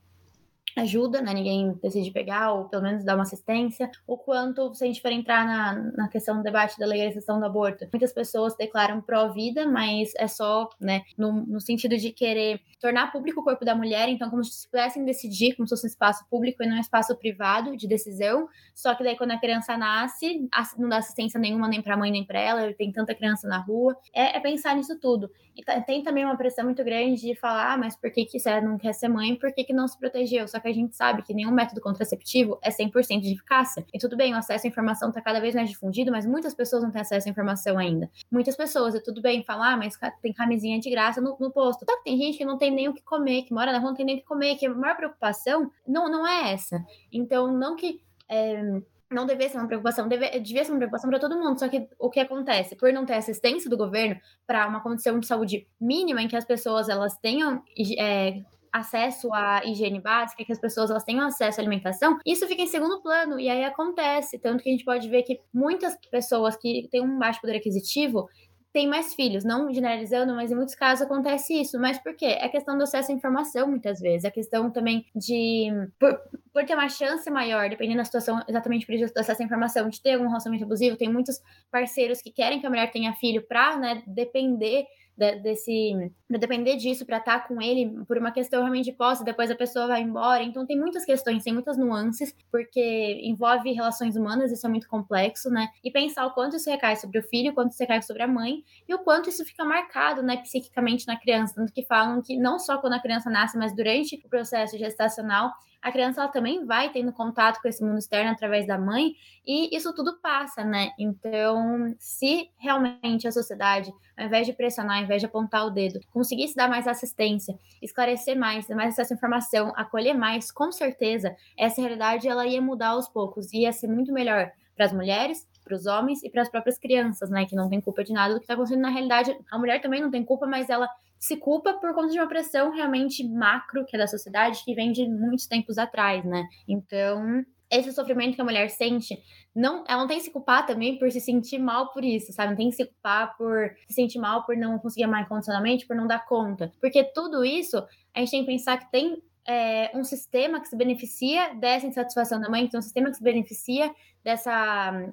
ajuda, 0.76 1.22
né? 1.22 1.32
Ninguém 1.32 1.72
decide 1.82 2.10
pegar, 2.10 2.52
ou 2.52 2.68
pelo 2.68 2.82
menos 2.82 3.04
dar 3.04 3.14
uma 3.14 3.22
assistência. 3.22 3.90
O 4.06 4.16
quanto, 4.16 4.74
se 4.74 4.84
a 4.84 4.86
gente 4.86 5.00
for 5.00 5.10
entrar 5.10 5.46
na, 5.46 5.92
na 5.96 6.08
questão 6.08 6.36
do 6.36 6.42
debate 6.42 6.78
da 6.78 6.86
legalização 6.86 7.40
do 7.40 7.46
aborto, 7.46 7.88
muitas 7.92 8.12
pessoas 8.12 8.56
declaram 8.56 9.00
pró-vida, 9.00 9.66
mas 9.66 10.12
é 10.16 10.28
só, 10.28 10.68
né, 10.80 11.02
no, 11.16 11.32
no 11.32 11.60
sentido 11.60 11.96
de 11.96 12.12
querer 12.12 12.60
tornar 12.80 13.10
público 13.10 13.40
o 13.40 13.44
corpo 13.44 13.64
da 13.64 13.74
mulher, 13.74 14.08
então 14.08 14.28
como 14.28 14.44
se 14.44 14.68
pudessem 14.68 15.04
decidir 15.04 15.54
como 15.56 15.66
se 15.66 15.74
fosse 15.74 15.86
um 15.86 15.88
espaço 15.88 16.24
público 16.28 16.62
e 16.62 16.66
não 16.66 16.76
um 16.76 16.80
espaço 16.80 17.16
privado 17.16 17.76
de 17.76 17.88
decisão. 17.88 18.48
Só 18.74 18.94
que 18.94 19.02
daí 19.02 19.16
quando 19.16 19.30
a 19.30 19.40
criança 19.40 19.76
nasce, 19.76 20.46
não 20.76 20.88
dá 20.88 20.98
assistência 20.98 21.40
nenhuma 21.40 21.68
nem 21.68 21.80
para 21.80 21.94
a 21.94 21.96
mãe 21.96 22.10
nem 22.10 22.24
para 22.24 22.38
ela, 22.38 22.72
tem 22.74 22.92
tanta 22.92 23.14
criança 23.14 23.48
na 23.48 23.58
rua. 23.58 23.96
É, 24.12 24.36
é 24.36 24.40
pensar 24.40 24.76
nisso 24.76 24.98
tudo. 25.00 25.30
E 25.56 25.64
tem 25.84 26.02
também 26.02 26.24
uma 26.24 26.36
pressão 26.36 26.66
muito 26.66 26.84
grande 26.84 27.22
de 27.22 27.34
falar, 27.34 27.72
ah, 27.72 27.78
mas 27.78 27.96
por 27.96 28.10
que 28.10 28.26
que 28.26 28.38
você 28.38 28.60
não 28.60 28.76
quer 28.76 28.92
ser 28.92 29.08
mãe? 29.08 29.34
Por 29.34 29.52
que 29.54 29.64
que 29.64 29.72
não 29.72 29.88
se 29.88 29.98
protegeu? 29.98 30.46
Só 30.46 30.60
que 30.60 30.65
a 30.68 30.72
gente 30.72 30.96
sabe 30.96 31.22
que 31.22 31.34
nenhum 31.34 31.50
método 31.50 31.80
contraceptivo 31.80 32.58
é 32.62 32.70
100% 32.70 33.20
de 33.20 33.32
eficácia. 33.32 33.84
E 33.92 33.98
tudo 33.98 34.16
bem, 34.16 34.34
o 34.34 34.36
acesso 34.36 34.66
à 34.66 34.68
informação 34.68 35.08
está 35.08 35.20
cada 35.20 35.40
vez 35.40 35.54
mais 35.54 35.68
difundido, 35.68 36.10
mas 36.10 36.26
muitas 36.26 36.54
pessoas 36.54 36.82
não 36.82 36.90
têm 36.90 37.00
acesso 37.00 37.28
à 37.28 37.30
informação 37.30 37.78
ainda. 37.78 38.10
Muitas 38.30 38.56
pessoas, 38.56 38.94
e 38.94 39.02
tudo 39.02 39.20
bem 39.20 39.44
falar, 39.44 39.76
mas 39.76 39.98
tem 40.22 40.32
camisinha 40.32 40.78
de 40.78 40.90
graça 40.90 41.20
no, 41.20 41.36
no 41.38 41.50
posto. 41.50 41.84
Só 41.84 41.96
que 41.98 42.04
tem 42.04 42.16
gente 42.16 42.38
que 42.38 42.44
não 42.44 42.58
tem 42.58 42.70
nem 42.70 42.88
o 42.88 42.94
que 42.94 43.02
comer, 43.02 43.42
que 43.42 43.54
mora 43.54 43.72
na 43.72 43.78
rua 43.78 43.90
não 43.90 43.96
tem 43.96 44.06
nem 44.06 44.16
o 44.16 44.18
que 44.18 44.24
comer, 44.24 44.56
que 44.56 44.66
a 44.66 44.74
maior 44.74 44.96
preocupação 44.96 45.70
não, 45.86 46.10
não 46.10 46.26
é 46.26 46.52
essa. 46.52 46.84
Então, 47.12 47.52
não 47.52 47.76
que. 47.76 48.00
É, 48.28 48.80
não 49.10 49.24
deveria 49.24 49.48
ser 49.48 49.58
uma 49.58 49.68
preocupação, 49.68 50.08
deve, 50.08 50.28
devia 50.40 50.64
ser 50.64 50.72
uma 50.72 50.78
preocupação 50.78 51.08
para 51.08 51.18
todo 51.18 51.38
mundo. 51.38 51.58
Só 51.58 51.68
que 51.68 51.88
o 51.98 52.10
que 52.10 52.20
acontece? 52.20 52.74
Por 52.74 52.92
não 52.92 53.06
ter 53.06 53.14
assistência 53.14 53.70
do 53.70 53.76
governo 53.76 54.20
para 54.46 54.66
uma 54.66 54.80
condição 54.80 55.18
de 55.18 55.26
saúde 55.26 55.66
mínima 55.80 56.22
em 56.22 56.28
que 56.28 56.36
as 56.36 56.44
pessoas 56.44 56.88
elas 56.88 57.16
tenham 57.18 57.62
é, 57.98 58.42
acesso 58.76 59.32
à 59.32 59.62
higiene 59.64 60.00
básica, 60.00 60.44
que 60.44 60.52
as 60.52 60.60
pessoas 60.60 60.90
elas 60.90 61.04
tenham 61.04 61.26
acesso 61.26 61.60
à 61.60 61.62
alimentação, 61.62 62.18
isso 62.24 62.46
fica 62.46 62.62
em 62.62 62.66
segundo 62.66 63.00
plano 63.02 63.38
e 63.38 63.48
aí 63.48 63.64
acontece. 63.64 64.38
Tanto 64.38 64.62
que 64.62 64.68
a 64.68 64.72
gente 64.72 64.84
pode 64.84 65.08
ver 65.08 65.22
que 65.22 65.40
muitas 65.52 65.96
pessoas 66.10 66.56
que 66.56 66.88
têm 66.90 67.02
um 67.02 67.18
baixo 67.18 67.40
poder 67.40 67.56
aquisitivo 67.56 68.28
tem 68.76 68.86
mais 68.86 69.14
filhos, 69.14 69.42
não 69.42 69.72
generalizando, 69.72 70.34
mas 70.34 70.52
em 70.52 70.54
muitos 70.54 70.74
casos 70.74 71.06
acontece 71.06 71.58
isso. 71.58 71.80
Mas 71.80 71.98
por 71.98 72.14
quê? 72.14 72.26
É 72.26 72.46
questão 72.46 72.76
do 72.76 72.82
acesso 72.82 73.10
à 73.10 73.14
informação, 73.14 73.66
muitas 73.66 73.98
vezes. 74.00 74.24
É 74.24 74.30
questão 74.30 74.70
também 74.70 75.06
de. 75.14 75.70
Por, 75.98 76.20
por 76.56 76.64
ter 76.64 76.72
uma 76.72 76.88
chance 76.88 77.30
maior, 77.30 77.68
dependendo 77.68 77.98
da 77.98 78.04
situação, 78.06 78.42
exatamente 78.48 78.86
por 78.86 78.94
isso 78.94 79.12
à 79.14 79.44
informação, 79.44 79.90
de 79.90 80.00
ter 80.00 80.14
algum 80.14 80.26
relacionamento 80.26 80.64
abusivo, 80.64 80.96
tem 80.96 81.06
muitos 81.06 81.38
parceiros 81.70 82.22
que 82.22 82.30
querem 82.30 82.58
que 82.58 82.66
a 82.66 82.70
mulher 82.70 82.90
tenha 82.90 83.12
filho 83.12 83.46
para 83.46 83.76
né, 83.76 84.02
depender 84.06 84.86
de, 85.14 85.36
desse. 85.36 85.92
Pra 86.26 86.38
depender 86.38 86.76
disso, 86.76 87.04
para 87.04 87.18
estar 87.18 87.40
tá 87.40 87.46
com 87.46 87.60
ele 87.60 88.02
por 88.08 88.16
uma 88.16 88.30
questão 88.30 88.60
realmente 88.60 88.86
de 88.86 88.92
posse, 88.92 89.22
depois 89.22 89.50
a 89.50 89.54
pessoa 89.54 89.86
vai 89.86 90.00
embora. 90.00 90.42
Então 90.42 90.66
tem 90.66 90.78
muitas 90.78 91.04
questões, 91.04 91.44
tem 91.44 91.52
muitas 91.52 91.76
nuances, 91.76 92.34
porque 92.50 93.20
envolve 93.22 93.70
relações 93.72 94.16
humanas, 94.16 94.50
isso 94.50 94.66
é 94.66 94.70
muito 94.70 94.88
complexo, 94.88 95.50
né? 95.50 95.68
E 95.84 95.90
pensar 95.90 96.26
o 96.26 96.32
quanto 96.32 96.56
isso 96.56 96.70
recai 96.70 96.96
sobre 96.96 97.18
o 97.18 97.22
filho, 97.22 97.52
o 97.52 97.54
quanto 97.54 97.72
isso 97.72 97.82
recai 97.82 98.00
sobre 98.00 98.22
a 98.22 98.28
mãe, 98.28 98.62
e 98.88 98.94
o 98.94 98.98
quanto 98.98 99.28
isso 99.28 99.44
fica 99.44 99.62
marcado, 99.62 100.22
né, 100.22 100.38
psiquicamente 100.38 101.06
na 101.06 101.18
criança. 101.18 101.54
Tanto 101.54 101.72
que 101.72 101.84
falam 101.84 102.22
que 102.22 102.34
não 102.36 102.58
só 102.58 102.78
quando 102.78 102.94
a 102.94 103.00
criança 103.00 103.30
nasce, 103.30 103.58
mas 103.58 103.74
durante 103.76 104.16
o 104.24 104.28
processo 104.28 104.78
gestacional, 104.78 105.52
a 105.86 105.92
criança 105.92 106.20
ela 106.20 106.28
também 106.28 106.64
vai 106.64 106.90
tendo 106.90 107.12
contato 107.12 107.62
com 107.62 107.68
esse 107.68 107.80
mundo 107.80 107.98
externo 107.98 108.32
através 108.32 108.66
da 108.66 108.76
mãe 108.76 109.14
e 109.46 109.74
isso 109.76 109.94
tudo 109.94 110.18
passa, 110.20 110.64
né? 110.64 110.90
Então, 110.98 111.94
se 111.96 112.50
realmente 112.58 113.28
a 113.28 113.30
sociedade, 113.30 113.94
ao 114.16 114.26
invés 114.26 114.48
de 114.48 114.52
pressionar, 114.52 114.96
ao 114.96 115.04
invés 115.04 115.22
de 115.22 115.26
apontar 115.26 115.64
o 115.64 115.70
dedo, 115.70 116.00
conseguisse 116.10 116.56
dar 116.56 116.68
mais 116.68 116.88
assistência, 116.88 117.56
esclarecer 117.80 118.36
mais, 118.36 118.66
dar 118.66 118.74
mais 118.74 118.94
acesso 118.94 119.12
à 119.12 119.16
informação, 119.16 119.72
acolher 119.76 120.12
mais, 120.12 120.50
com 120.50 120.72
certeza, 120.72 121.36
essa 121.56 121.80
realidade 121.80 122.26
ela 122.26 122.44
ia 122.44 122.60
mudar 122.60 122.88
aos 122.88 123.08
poucos, 123.08 123.52
ia 123.52 123.72
ser 123.72 123.86
muito 123.86 124.12
melhor 124.12 124.50
para 124.74 124.86
as 124.86 124.92
mulheres, 124.92 125.46
para 125.62 125.76
os 125.76 125.86
homens 125.86 126.20
e 126.24 126.28
para 126.28 126.42
as 126.42 126.48
próprias 126.48 126.78
crianças, 126.78 127.30
né, 127.30 127.46
que 127.46 127.54
não 127.54 127.68
tem 127.68 127.80
culpa 127.80 128.02
de 128.02 128.12
nada 128.12 128.34
do 128.34 128.40
que 128.40 128.44
está 128.44 128.54
acontecendo 128.54 128.82
na 128.82 128.90
realidade. 128.90 129.38
A 129.52 129.56
mulher 129.56 129.80
também 129.80 130.02
não 130.02 130.10
tem 130.10 130.24
culpa, 130.24 130.48
mas 130.48 130.68
ela 130.68 130.88
se 131.18 131.36
culpa 131.36 131.74
por 131.74 131.94
conta 131.94 132.08
de 132.12 132.18
uma 132.18 132.28
pressão 132.28 132.70
realmente 132.70 133.26
macro, 133.26 133.84
que 133.84 133.96
é 133.96 133.98
da 133.98 134.06
sociedade, 134.06 134.64
que 134.64 134.74
vem 134.74 134.92
de 134.92 135.08
muitos 135.08 135.46
tempos 135.46 135.78
atrás, 135.78 136.24
né? 136.24 136.44
Então, 136.68 137.44
esse 137.70 137.92
sofrimento 137.92 138.36
que 138.36 138.40
a 138.40 138.44
mulher 138.44 138.70
sente, 138.70 139.18
não, 139.54 139.84
ela 139.88 140.00
não 140.00 140.06
tem 140.06 140.18
que 140.18 140.24
se 140.24 140.30
culpar 140.30 140.66
também 140.66 140.98
por 140.98 141.10
se 141.10 141.20
sentir 141.20 141.58
mal 141.58 141.92
por 141.92 142.04
isso, 142.04 142.32
sabe? 142.32 142.50
Não 142.50 142.56
tem 142.56 142.70
que 142.70 142.76
se 142.76 142.84
culpar 142.84 143.36
por 143.36 143.70
se 143.88 143.94
sentir 143.94 144.18
mal 144.18 144.44
por 144.44 144.56
não 144.56 144.78
conseguir 144.78 145.04
amar 145.04 145.22
incondicionalmente, 145.22 145.86
por 145.86 145.96
não 145.96 146.06
dar 146.06 146.24
conta. 146.26 146.72
Porque 146.80 147.02
tudo 147.02 147.44
isso, 147.44 147.78
a 148.14 148.20
gente 148.20 148.30
tem 148.30 148.40
que 148.40 148.52
pensar 148.52 148.78
que 148.78 148.90
tem 148.90 149.20
é, 149.46 149.90
um 149.94 150.04
sistema 150.04 150.60
que 150.60 150.68
se 150.68 150.76
beneficia 150.76 151.54
dessa 151.54 151.86
insatisfação 151.86 152.40
da 152.40 152.48
mãe, 152.48 152.68
tem 152.68 152.78
um 152.78 152.82
sistema 152.82 153.10
que 153.10 153.16
se 153.16 153.22
beneficia 153.22 153.92
dessa 154.22 155.12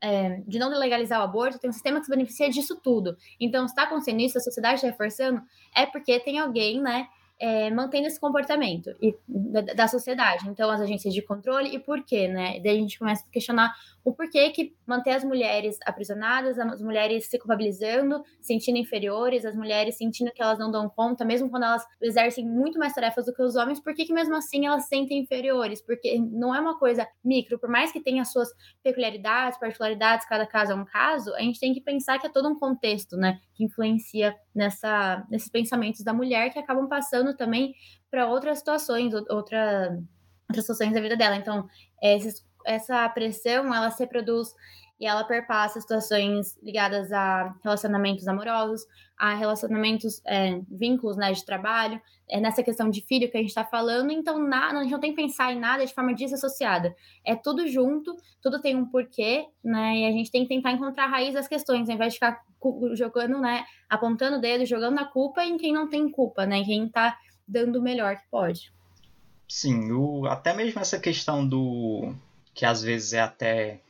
é, 0.00 0.42
de 0.46 0.58
não 0.58 0.68
legalizar 0.70 1.20
o 1.20 1.24
aborto, 1.24 1.58
tem 1.58 1.70
um 1.70 1.72
sistema 1.72 1.98
que 1.98 2.06
se 2.06 2.10
beneficia 2.10 2.48
disso 2.48 2.80
tudo. 2.82 3.16
Então, 3.38 3.66
está 3.66 3.82
acontecendo 3.84 4.20
isso, 4.20 4.38
a 4.38 4.40
sociedade 4.40 4.76
está 4.76 4.88
reforçando, 4.88 5.42
é 5.74 5.86
porque 5.86 6.18
tem 6.20 6.38
alguém, 6.38 6.80
né, 6.80 7.06
é, 7.40 7.70
mantendo 7.70 8.06
esse 8.06 8.20
comportamento 8.20 8.94
e, 9.00 9.16
da, 9.26 9.62
da, 9.62 9.88
sociedade. 9.88 10.46
Então, 10.46 10.70
as 10.70 10.80
agências 10.80 11.14
de 11.14 11.22
controle 11.22 11.74
e 11.74 11.78
por 11.78 12.04
quê, 12.04 12.28
né? 12.28 12.60
Daí 12.60 12.76
a 12.76 12.80
gente 12.80 12.98
começa 12.98 13.24
a 13.26 13.32
questionar 13.32 13.74
o 14.04 14.12
porquê 14.12 14.50
que 14.50 14.74
manter 14.86 15.12
as 15.12 15.24
mulheres 15.24 15.78
aprisionadas, 15.84 16.58
as 16.58 16.82
mulheres 16.82 17.28
se 17.28 17.38
culpabilizando, 17.38 18.22
sentindo 18.40 18.78
inferiores, 18.78 19.44
as 19.44 19.54
mulheres 19.54 19.96
sentindo 19.96 20.30
que 20.32 20.42
elas 20.42 20.58
não 20.58 20.70
dão 20.70 20.88
conta, 20.88 21.24
mesmo 21.24 21.50
quando 21.50 21.64
elas 21.64 21.84
exercem 22.02 22.46
muito 22.46 22.78
mais 22.78 22.94
tarefas 22.94 23.26
do 23.26 23.32
que 23.32 23.42
os 23.42 23.56
homens, 23.56 23.80
por 23.80 23.94
que, 23.94 24.04
que 24.04 24.12
mesmo 24.12 24.36
assim 24.36 24.66
elas 24.66 24.84
se 24.84 24.90
sentem 24.90 25.18
inferiores? 25.18 25.80
Porque 25.80 26.18
não 26.18 26.54
é 26.54 26.60
uma 26.60 26.78
coisa 26.78 27.06
micro, 27.24 27.58
por 27.58 27.70
mais 27.70 27.90
que 27.90 28.00
tenha 28.00 28.24
suas 28.24 28.48
peculiaridades, 28.82 29.58
particularidades, 29.58 30.26
cada 30.26 30.46
caso 30.46 30.72
é 30.72 30.74
um 30.74 30.84
caso, 30.84 31.34
a 31.34 31.40
gente 31.40 31.60
tem 31.60 31.72
que 31.72 31.80
pensar 31.80 32.18
que 32.18 32.26
é 32.26 32.30
todo 32.30 32.48
um 32.48 32.58
contexto, 32.58 33.16
né, 33.16 33.38
que 33.54 33.64
influencia 33.64 34.34
nessa, 34.54 35.24
nesses 35.30 35.48
pensamentos 35.48 36.02
da 36.02 36.12
mulher 36.12 36.52
que 36.52 36.58
acabam 36.58 36.88
passando 36.88 37.36
também 37.36 37.74
para 38.10 38.26
outras 38.26 38.58
situações, 38.58 39.14
outra, 39.14 39.98
outras 40.48 40.64
situações 40.64 40.92
da 40.92 41.00
vida 41.00 41.16
dela. 41.16 41.36
Então, 41.36 41.68
esses 42.02 42.44
essa 42.66 43.08
pressão 43.08 43.74
ela 43.74 43.90
se 43.90 44.02
reproduz 44.02 44.54
e 45.00 45.06
ela 45.06 45.24
perpassa 45.24 45.80
situações 45.80 46.58
ligadas 46.62 47.10
a 47.10 47.54
relacionamentos 47.64 48.28
amorosos, 48.28 48.86
a 49.16 49.34
relacionamentos, 49.34 50.20
é, 50.26 50.60
vínculos 50.70 51.16
né, 51.16 51.32
de 51.32 51.44
trabalho, 51.44 52.00
é 52.28 52.38
nessa 52.38 52.62
questão 52.62 52.90
de 52.90 53.00
filho 53.00 53.30
que 53.30 53.36
a 53.36 53.40
gente 53.40 53.48
está 53.48 53.64
falando, 53.64 54.10
então 54.10 54.36
a 54.52 54.82
gente 54.82 54.92
não 54.92 55.00
tem 55.00 55.14
que 55.14 55.22
pensar 55.22 55.52
em 55.52 55.58
nada 55.58 55.84
de 55.84 55.94
forma 55.94 56.14
desassociada. 56.14 56.94
É 57.24 57.34
tudo 57.34 57.66
junto, 57.66 58.14
tudo 58.42 58.60
tem 58.60 58.76
um 58.76 58.84
porquê, 58.84 59.46
né? 59.64 59.96
E 59.96 60.06
a 60.06 60.12
gente 60.12 60.30
tem 60.30 60.42
que 60.42 60.48
tentar 60.48 60.72
encontrar 60.72 61.04
a 61.04 61.08
raiz 61.08 61.34
das 61.34 61.48
questões, 61.48 61.88
ao 61.88 61.94
invés 61.94 62.12
de 62.12 62.18
ficar 62.18 62.42
jogando, 62.92 63.40
né, 63.40 63.64
apontando 63.88 64.36
o 64.36 64.40
dedo, 64.40 64.66
jogando 64.66 64.98
a 64.98 65.04
culpa 65.04 65.42
em 65.42 65.56
quem 65.56 65.72
não 65.72 65.88
tem 65.88 66.10
culpa, 66.10 66.44
né? 66.44 66.58
Em 66.58 66.64
quem 66.64 66.86
está 66.86 67.18
dando 67.48 67.78
o 67.78 67.82
melhor 67.82 68.16
que 68.16 68.28
pode. 68.30 68.70
Sim, 69.48 69.90
o, 69.92 70.26
até 70.26 70.54
mesmo 70.54 70.78
essa 70.78 71.00
questão 71.00 71.46
do 71.46 72.14
que 72.54 72.64
às 72.64 72.82
vezes 72.82 73.14
é 73.14 73.20
até 73.20 73.80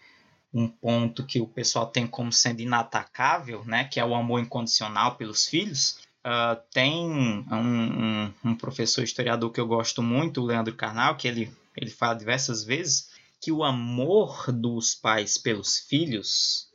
um 0.52 0.69
ponto 0.69 1.25
que 1.25 1.40
o 1.40 1.47
pessoal 1.47 1.87
tem 1.87 2.07
como 2.07 2.33
sendo 2.33 2.61
inatacável, 2.61 3.64
né, 3.64 3.85
que 3.85 4.00
é 4.00 4.04
o 4.04 4.14
amor 4.14 4.40
incondicional 4.40 5.16
pelos 5.16 5.47
filhos. 5.47 5.99
Uh, 6.21 6.61
tem 6.73 7.09
um, 7.09 7.47
um, 7.50 8.35
um, 8.45 8.54
professor 8.54 9.02
historiador 9.02 9.50
que 9.50 9.61
eu 9.61 9.66
gosto 9.66 10.02
muito, 10.02 10.42
o 10.42 10.45
Leandro 10.45 10.75
Carnal, 10.75 11.16
que 11.16 11.26
ele, 11.26 11.50
ele 11.76 11.90
fala 11.90 12.14
diversas 12.14 12.62
vezes 12.62 13.09
que 13.40 13.50
o 13.50 13.64
amor 13.64 14.52
dos 14.52 14.95
pais 14.95 15.38
pelos 15.38 15.78
filhos 15.78 16.69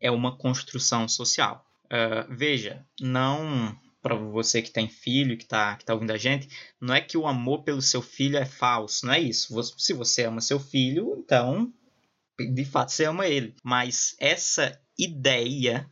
é 0.00 0.10
uma 0.10 0.36
construção 0.36 1.06
social. 1.08 1.64
Uh, 1.84 2.34
veja, 2.34 2.84
não 3.00 3.78
para 4.02 4.14
você 4.14 4.62
que 4.62 4.70
tem 4.70 4.88
filho, 4.88 5.36
que 5.36 5.44
está 5.44 5.76
que 5.76 5.84
tá 5.84 5.94
ouvindo 5.94 6.12
a 6.12 6.18
gente, 6.18 6.48
não 6.80 6.94
é 6.94 7.00
que 7.00 7.16
o 7.16 7.26
amor 7.26 7.62
pelo 7.62 7.82
seu 7.82 8.00
filho 8.00 8.36
é 8.36 8.44
falso, 8.44 9.06
não 9.06 9.12
é 9.12 9.20
isso. 9.20 9.62
Se 9.76 9.92
você 9.92 10.24
ama 10.24 10.40
seu 10.40 10.58
filho, 10.58 11.14
então 11.18 11.72
de 12.38 12.64
fato 12.64 12.92
você 12.92 13.04
ama 13.04 13.26
ele. 13.26 13.54
Mas 13.62 14.16
essa 14.18 14.80
ideia 14.96 15.86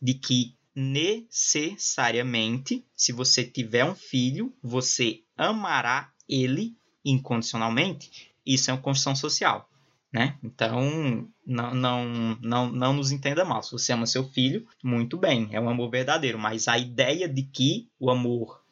de 0.00 0.14
que 0.14 0.56
necessariamente, 0.74 2.84
se 2.96 3.12
você 3.12 3.44
tiver 3.44 3.84
um 3.84 3.94
filho, 3.94 4.52
você 4.62 5.20
amará 5.36 6.10
ele 6.28 6.76
incondicionalmente, 7.04 8.32
isso 8.44 8.68
é 8.70 8.74
uma 8.74 8.80
construção 8.80 9.14
social. 9.14 9.68
Né? 10.12 10.36
Então, 10.42 11.30
não, 11.46 11.74
não, 11.74 12.36
não, 12.40 12.68
não 12.70 12.92
nos 12.92 13.12
entenda 13.12 13.46
mal. 13.46 13.62
Se 13.62 13.72
você 13.72 13.94
ama 13.94 14.04
seu 14.06 14.28
filho, 14.28 14.68
muito 14.84 15.16
bem, 15.16 15.48
é 15.52 15.60
um 15.60 15.70
amor 15.70 15.90
verdadeiro. 15.90 16.38
Mas 16.38 16.68
a 16.68 16.76
ideia 16.76 17.26
de 17.28 17.42
que 17.42 17.88
o 17.98 18.10
amor 18.10 18.62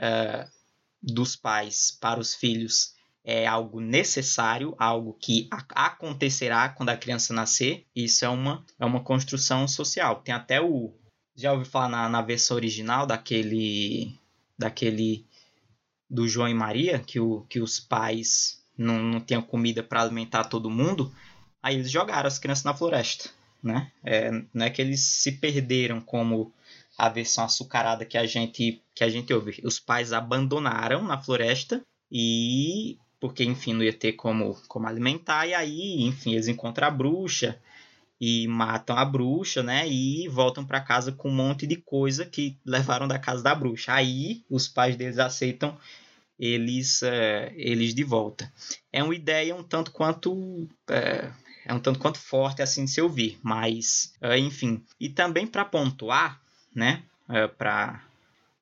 uh, 0.00 0.50
dos 1.00 1.36
pais 1.36 1.96
para 2.00 2.18
os 2.18 2.34
filhos 2.34 2.97
é 3.30 3.46
algo 3.46 3.78
necessário, 3.78 4.74
algo 4.78 5.12
que 5.20 5.50
acontecerá 5.50 6.70
quando 6.70 6.88
a 6.88 6.96
criança 6.96 7.34
nascer. 7.34 7.84
Isso 7.94 8.24
é 8.24 8.28
uma, 8.30 8.64
é 8.80 8.86
uma 8.86 9.04
construção 9.04 9.68
social. 9.68 10.22
Tem 10.22 10.34
até 10.34 10.62
o. 10.62 10.94
Já 11.36 11.52
ouviu 11.52 11.66
falar 11.66 11.90
na, 11.90 12.08
na 12.08 12.22
versão 12.22 12.56
original 12.56 13.06
daquele. 13.06 14.18
daquele. 14.58 15.26
do 16.08 16.26
João 16.26 16.48
e 16.48 16.54
Maria, 16.54 17.00
que, 17.00 17.20
o, 17.20 17.42
que 17.50 17.60
os 17.60 17.78
pais 17.78 18.64
não, 18.78 18.98
não 18.98 19.20
tinham 19.20 19.42
comida 19.42 19.82
para 19.82 20.00
alimentar 20.00 20.44
todo 20.44 20.70
mundo. 20.70 21.14
Aí 21.62 21.74
eles 21.74 21.90
jogaram 21.90 22.28
as 22.28 22.38
crianças 22.38 22.64
na 22.64 22.72
floresta. 22.72 23.28
Né? 23.62 23.92
É, 24.02 24.30
não 24.54 24.64
é 24.64 24.70
que 24.70 24.80
eles 24.80 25.00
se 25.00 25.32
perderam 25.32 26.00
como 26.00 26.50
a 26.96 27.10
versão 27.10 27.44
açucarada 27.44 28.06
que 28.06 28.16
a 28.16 28.24
gente 28.24 28.82
que 28.94 29.04
a 29.04 29.08
gente 29.10 29.34
ouve. 29.34 29.60
Os 29.64 29.78
pais 29.78 30.14
abandonaram 30.14 31.04
na 31.04 31.20
floresta 31.20 31.82
e 32.10 32.96
porque 33.20 33.44
enfim 33.44 33.72
não 33.72 33.82
ia 33.82 33.92
ter 33.92 34.12
como, 34.12 34.54
como 34.68 34.86
alimentar 34.86 35.46
e 35.46 35.54
aí 35.54 36.02
enfim 36.02 36.32
eles 36.32 36.48
encontram 36.48 36.86
a 36.86 36.90
bruxa 36.90 37.58
e 38.20 38.48
matam 38.48 38.96
a 38.96 39.04
bruxa, 39.04 39.62
né? 39.62 39.88
E 39.88 40.28
voltam 40.28 40.64
para 40.64 40.80
casa 40.80 41.12
com 41.12 41.28
um 41.28 41.34
monte 41.34 41.66
de 41.66 41.76
coisa 41.76 42.26
que 42.26 42.56
levaram 42.64 43.06
da 43.06 43.18
casa 43.18 43.42
da 43.42 43.54
bruxa. 43.54 43.92
Aí 43.92 44.44
os 44.50 44.66
pais 44.66 44.96
deles 44.96 45.18
aceitam 45.18 45.76
eles 46.38 47.02
é, 47.02 47.52
eles 47.56 47.94
de 47.94 48.04
volta. 48.04 48.52
É 48.92 49.02
uma 49.02 49.14
ideia 49.14 49.54
um 49.54 49.62
tanto 49.62 49.92
quanto 49.92 50.68
é, 50.88 51.30
é 51.64 51.74
um 51.74 51.80
tanto 51.80 51.98
quanto 51.98 52.18
forte 52.18 52.62
assim 52.62 52.84
de 52.84 52.90
se 52.90 53.00
ouvir, 53.00 53.38
mas 53.42 54.14
é, 54.20 54.38
enfim. 54.38 54.82
E 54.98 55.08
também 55.08 55.46
para 55.46 55.64
pontuar, 55.64 56.40
né? 56.74 57.02
É, 57.28 57.46
para 57.46 58.02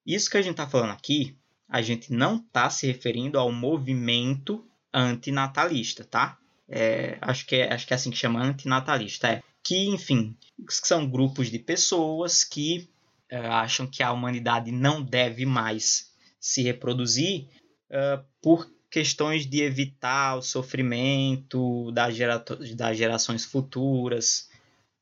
isso 0.06 0.30
que 0.30 0.36
a 0.36 0.42
gente 0.42 0.52
está 0.52 0.66
falando 0.66 0.90
aqui 0.90 1.34
a 1.68 1.82
gente 1.82 2.12
não 2.12 2.37
está 2.37 2.70
se 2.70 2.87
referindo 2.87 3.38
ao 3.38 3.50
movimento 3.50 4.66
antinatalista, 4.92 6.04
tá? 6.04 6.38
É, 6.68 7.18
acho, 7.20 7.46
que 7.46 7.56
é, 7.56 7.73
acho 7.73 7.87
que 7.87 7.92
é 7.92 7.96
assim 7.96 8.11
que 8.11 8.16
chama 8.16 8.42
antinatalista. 8.42 9.28
É 9.28 9.42
que, 9.62 9.88
enfim, 9.88 10.37
são 10.68 11.08
grupos 11.08 11.50
de 11.50 11.58
pessoas 11.58 12.44
que 12.44 12.88
é, 13.28 13.36
acham 13.38 13.86
que 13.86 14.02
a 14.02 14.12
humanidade 14.12 14.71
não 14.71 15.02
deve 15.02 15.45
mais 15.45 16.12
se 16.38 16.62
reproduzir 16.62 17.49
é, 17.90 18.21
por 18.40 18.71
questões 18.88 19.45
de 19.45 19.62
evitar 19.62 20.36
o 20.36 20.43
sofrimento 20.43 21.90
das, 21.90 22.14
gera 22.14 22.43
das 22.76 22.97
gerações 22.97 23.45
futuras 23.45 24.49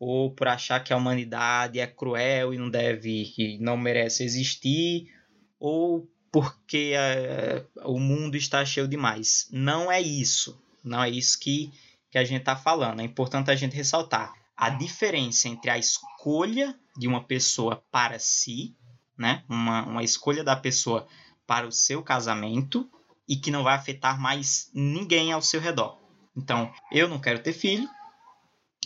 ou 0.01 0.31
por 0.31 0.49
achar 0.49 0.83
que 0.83 0.93
a 0.93 0.97
humanidade 0.97 1.79
é 1.79 1.87
cruel 1.87 2.53
e 2.53 2.59
não 2.59 2.71
deve 2.71 3.33
e 3.39 3.59
não 3.59 3.77
merece 3.77 4.25
existir 4.25 5.13
ou 5.61 6.09
porque 6.35 6.95
uh, 6.97 7.93
o 7.93 8.01
mundo 8.01 8.37
está 8.37 8.65
cheio 8.65 8.89
demais. 8.89 9.47
Não 9.53 9.91
é 9.91 10.01
isso. 10.01 10.61
Não 10.83 11.01
é 11.01 11.09
isso 11.09 11.39
que, 11.39 11.73
que 12.11 12.19
a 12.19 12.25
gente 12.25 12.41
está 12.41 12.57
falando. 12.57 12.99
É 12.99 13.05
importante 13.05 13.53
a 13.53 13.55
gente 13.55 13.77
ressaltar 13.77 14.35
a 14.57 14.69
diferença 14.69 15.47
entre 15.49 15.71
a 15.71 15.79
escolha 15.79 16.77
de 16.99 17.07
uma 17.07 17.23
pessoa 17.23 17.85
para 17.89 18.19
si, 18.19 18.75
né? 19.17 19.45
uma, 19.49 19.87
uma 19.87 20.03
escolha 20.03 20.43
da 20.43 20.57
pessoa 20.57 21.07
para 21.47 21.69
o 21.69 21.73
seu 21.73 22.03
casamento 22.03 22.91
e 23.29 23.37
que 23.37 23.53
não 23.53 23.63
vai 23.63 23.77
afetar 23.77 24.21
mais 24.21 24.73
ninguém 24.75 25.31
ao 25.31 25.41
seu 25.41 25.61
redor. 25.61 26.01
Então, 26.37 26.75
eu 26.91 27.07
não 27.07 27.21
quero 27.21 27.45
ter 27.45 27.53
filho, 27.53 27.89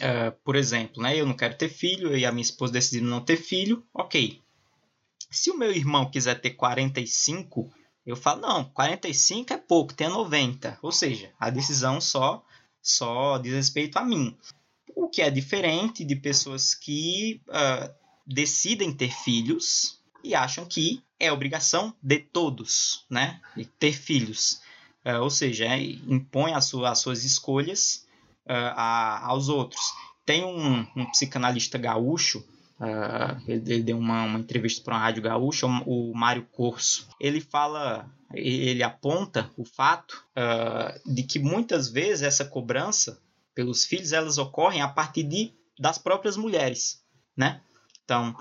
uh, 0.03 0.33
por 0.45 0.55
exemplo, 0.55 1.03
né? 1.03 1.17
eu 1.17 1.25
não 1.25 1.35
quero 1.35 1.57
ter 1.57 1.71
filho, 1.71 2.15
e 2.15 2.27
a 2.27 2.31
minha 2.31 2.43
esposa 2.43 2.75
decidiram 2.75 3.07
não 3.07 3.23
ter 3.23 3.39
filho, 3.39 3.83
ok. 3.95 4.43
Se 5.31 5.51
o 5.51 5.59
meu 5.59 5.71
irmão 5.71 6.11
quiser 6.11 6.41
ter 6.41 6.51
45, 6.51 7.71
eu 8.07 8.17
falo, 8.17 8.41
não, 8.41 8.65
45 8.65 9.53
é 9.53 9.59
pouco, 9.59 9.93
tem 9.93 10.09
90. 10.09 10.79
Ou 10.81 10.91
seja, 10.91 11.31
a 11.39 11.51
decisão 11.51 12.01
só, 12.01 12.43
só 12.81 13.37
diz 13.37 13.53
respeito 13.53 13.99
a 13.99 14.05
mim. 14.05 14.37
O 14.97 15.09
que 15.09 15.21
é 15.21 15.31
diferente 15.31 16.05
de 16.05 16.17
pessoas 16.17 16.75
que 16.75 17.43
uh, 17.49 17.95
decidem 18.27 18.93
ter 18.93 19.13
filhos 19.13 20.01
e 20.25 20.35
acham 20.35 20.65
que 20.65 21.03
é 21.21 21.31
obrigação 21.31 21.95
de 22.03 22.19
todos, 22.19 23.05
né? 23.11 23.41
ter 23.79 23.93
filhos. 23.93 24.63
Uh, 25.05 25.21
ou 25.21 25.31
seja, 25.31 25.67
é, 25.67 25.79
impõe 25.79 26.55
as, 26.55 26.65
suas, 26.65 26.93
as 26.93 26.99
suas 27.01 27.25
escolhas 27.25 28.07
uh, 28.47 28.73
a, 28.75 29.27
aos 29.27 29.51
outros. 29.51 29.83
Tem 30.25 30.45
um, 30.45 30.87
um 30.97 31.07
psicanalista 31.11 31.77
gaúcho 31.77 32.43
Uh, 32.81 33.43
ele, 33.49 33.75
ele, 33.75 33.83
deu 33.83 33.99
uma, 33.99 34.23
uma 34.23 34.39
entrevista 34.39 34.85
para 34.85 34.95
uma 34.95 35.01
rádio 35.01 35.23
gaúcha, 35.23 35.67
o, 35.67 36.11
o 36.11 36.17
Mário 36.17 36.47
Corso. 36.53 37.09
Ele 37.21 37.41
fala, 37.41 38.09
ele 38.33 38.83
aponta 38.83 39.51
o 39.57 39.65
fato 39.65 40.25
uh, 40.31 41.13
de 41.13 41.25
que 41.25 41.39
muitas 41.39 41.89
vezes 41.89 42.23
essa 42.23 42.45
cobrança 42.45 43.21
pelos 43.55 43.85
filhos 43.85 44.13
elas 44.13 44.39
ocorrem 44.39 44.81
a 44.81 44.89
partir 44.89 45.25
de, 45.25 45.53
das 45.79 45.99
próprias 45.99 46.37
mulheres, 46.37 47.03
né? 47.37 47.61
Então, 48.05 48.35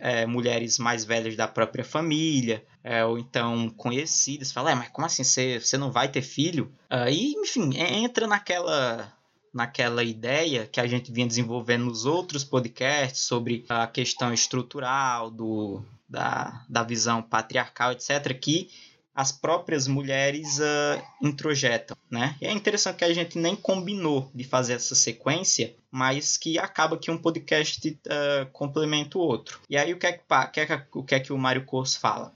é, 0.00 0.26
mulheres 0.26 0.78
mais 0.78 1.04
velhas 1.04 1.34
da 1.34 1.48
própria 1.48 1.84
família, 1.84 2.64
é, 2.84 3.04
ou 3.04 3.18
então 3.18 3.68
conhecidas, 3.70 4.52
falam, 4.52 4.72
é, 4.72 4.74
mas 4.74 4.88
como 4.90 5.06
assim, 5.06 5.24
você, 5.24 5.58
você 5.58 5.76
não 5.76 5.90
vai 5.90 6.08
ter 6.08 6.22
filho? 6.22 6.72
Uh, 6.90 7.08
e, 7.10 7.32
enfim, 7.32 7.76
entra 7.76 8.26
naquela 8.26 9.12
naquela 9.52 10.04
ideia 10.04 10.66
que 10.66 10.80
a 10.80 10.86
gente 10.86 11.10
vinha 11.10 11.26
desenvolvendo 11.26 11.86
nos 11.86 12.06
outros 12.06 12.44
podcasts 12.44 13.22
sobre 13.22 13.64
a 13.68 13.86
questão 13.86 14.32
estrutural 14.32 15.30
do, 15.30 15.82
da, 16.08 16.64
da 16.68 16.82
visão 16.82 17.22
patriarcal, 17.22 17.92
etc., 17.92 18.38
que 18.38 18.70
as 19.14 19.32
próprias 19.32 19.86
mulheres 19.86 20.58
uh, 20.60 21.02
introjetam, 21.20 21.96
né? 22.10 22.36
E 22.40 22.46
é 22.46 22.52
interessante 22.52 22.98
que 22.98 23.04
a 23.04 23.12
gente 23.12 23.38
nem 23.38 23.56
combinou 23.56 24.30
de 24.34 24.44
fazer 24.44 24.74
essa 24.74 24.94
sequência, 24.94 25.74
mas 25.90 26.36
que 26.36 26.58
acaba 26.58 26.96
que 26.96 27.10
um 27.10 27.18
podcast 27.18 27.88
uh, 27.88 28.50
complementa 28.52 29.18
o 29.18 29.20
outro. 29.20 29.60
E 29.68 29.76
aí 29.76 29.92
o 29.92 29.98
que 29.98 30.06
é 30.06 30.12
que, 30.12 30.60
é 30.60 30.86
o, 30.94 31.02
que, 31.02 31.14
é 31.14 31.20
que 31.20 31.32
o 31.32 31.38
Mário 31.38 31.64
Corso 31.64 31.98
fala? 31.98 32.32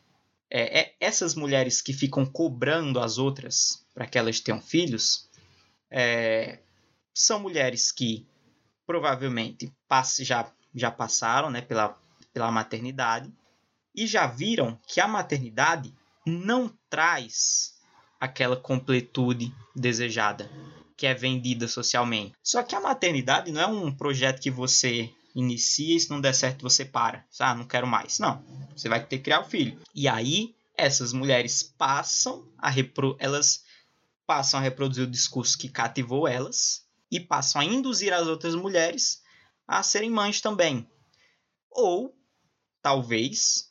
É, 0.51 0.81
é, 0.81 0.95
essas 1.01 1.35
mulheres 1.35 1.81
que 1.81 1.93
ficam 1.93 2.27
cobrando 2.27 3.01
as 3.01 3.19
outras 3.19 3.85
para 3.95 4.07
que 4.07 4.19
elas 4.19 4.41
tenham 4.41 4.61
filhos, 4.61 5.29
é, 5.91 6.59
são 7.15 7.39
mulheres 7.39 7.93
que 7.93 8.27
provavelmente 8.87 9.73
já, 10.21 10.51
já 10.75 10.91
passaram 10.91 11.49
né, 11.49 11.61
pela, 11.61 11.97
pela 12.33 12.51
maternidade 12.51 13.33
e 13.95 14.07
já 14.07 14.27
viram 14.27 14.79
que 14.87 15.01
a 15.01 15.07
maternidade 15.07 15.95
não 16.27 16.69
traz 16.91 17.75
aquela 18.21 18.57
completude 18.57 19.55
desejada, 19.75 20.51
que 20.97 21.07
é 21.07 21.15
vendida 21.15 21.69
socialmente. 21.69 22.35
Só 22.43 22.63
que 22.63 22.75
a 22.75 22.81
maternidade 22.81 23.53
não 23.53 23.61
é 23.61 23.67
um 23.67 23.95
projeto 23.95 24.41
que 24.41 24.51
você 24.51 25.11
inicia 25.35 25.97
e 25.97 26.01
se 26.01 26.11
não 26.11 26.21
der 26.21 26.35
certo 26.35 26.63
você 26.63 26.85
para. 26.85 27.25
Ah, 27.39 27.55
não 27.55 27.67
quero 27.67 27.87
mais. 27.87 28.19
Não. 28.19 28.43
Você 28.75 28.89
vai 28.89 29.05
ter 29.05 29.19
que 29.19 29.25
criar 29.25 29.41
o 29.41 29.49
filho. 29.49 29.79
E 29.95 30.09
aí 30.09 30.55
essas 30.77 31.13
mulheres 31.13 31.63
passam 31.63 32.49
a 32.59 32.69
repro 32.69 33.17
elas 33.21 33.63
passam 34.27 34.59
a 34.59 34.63
reproduzir 34.63 35.05
o 35.05 35.11
discurso 35.11 35.57
que 35.57 35.69
cativou 35.69 36.27
elas 36.27 36.84
e 37.11 37.21
passam 37.21 37.61
a 37.61 37.65
induzir 37.65 38.13
as 38.13 38.27
outras 38.27 38.55
mulheres 38.55 39.23
a 39.67 39.83
serem 39.83 40.11
mães 40.11 40.41
também. 40.41 40.89
Ou 41.71 42.15
talvez 42.83 43.69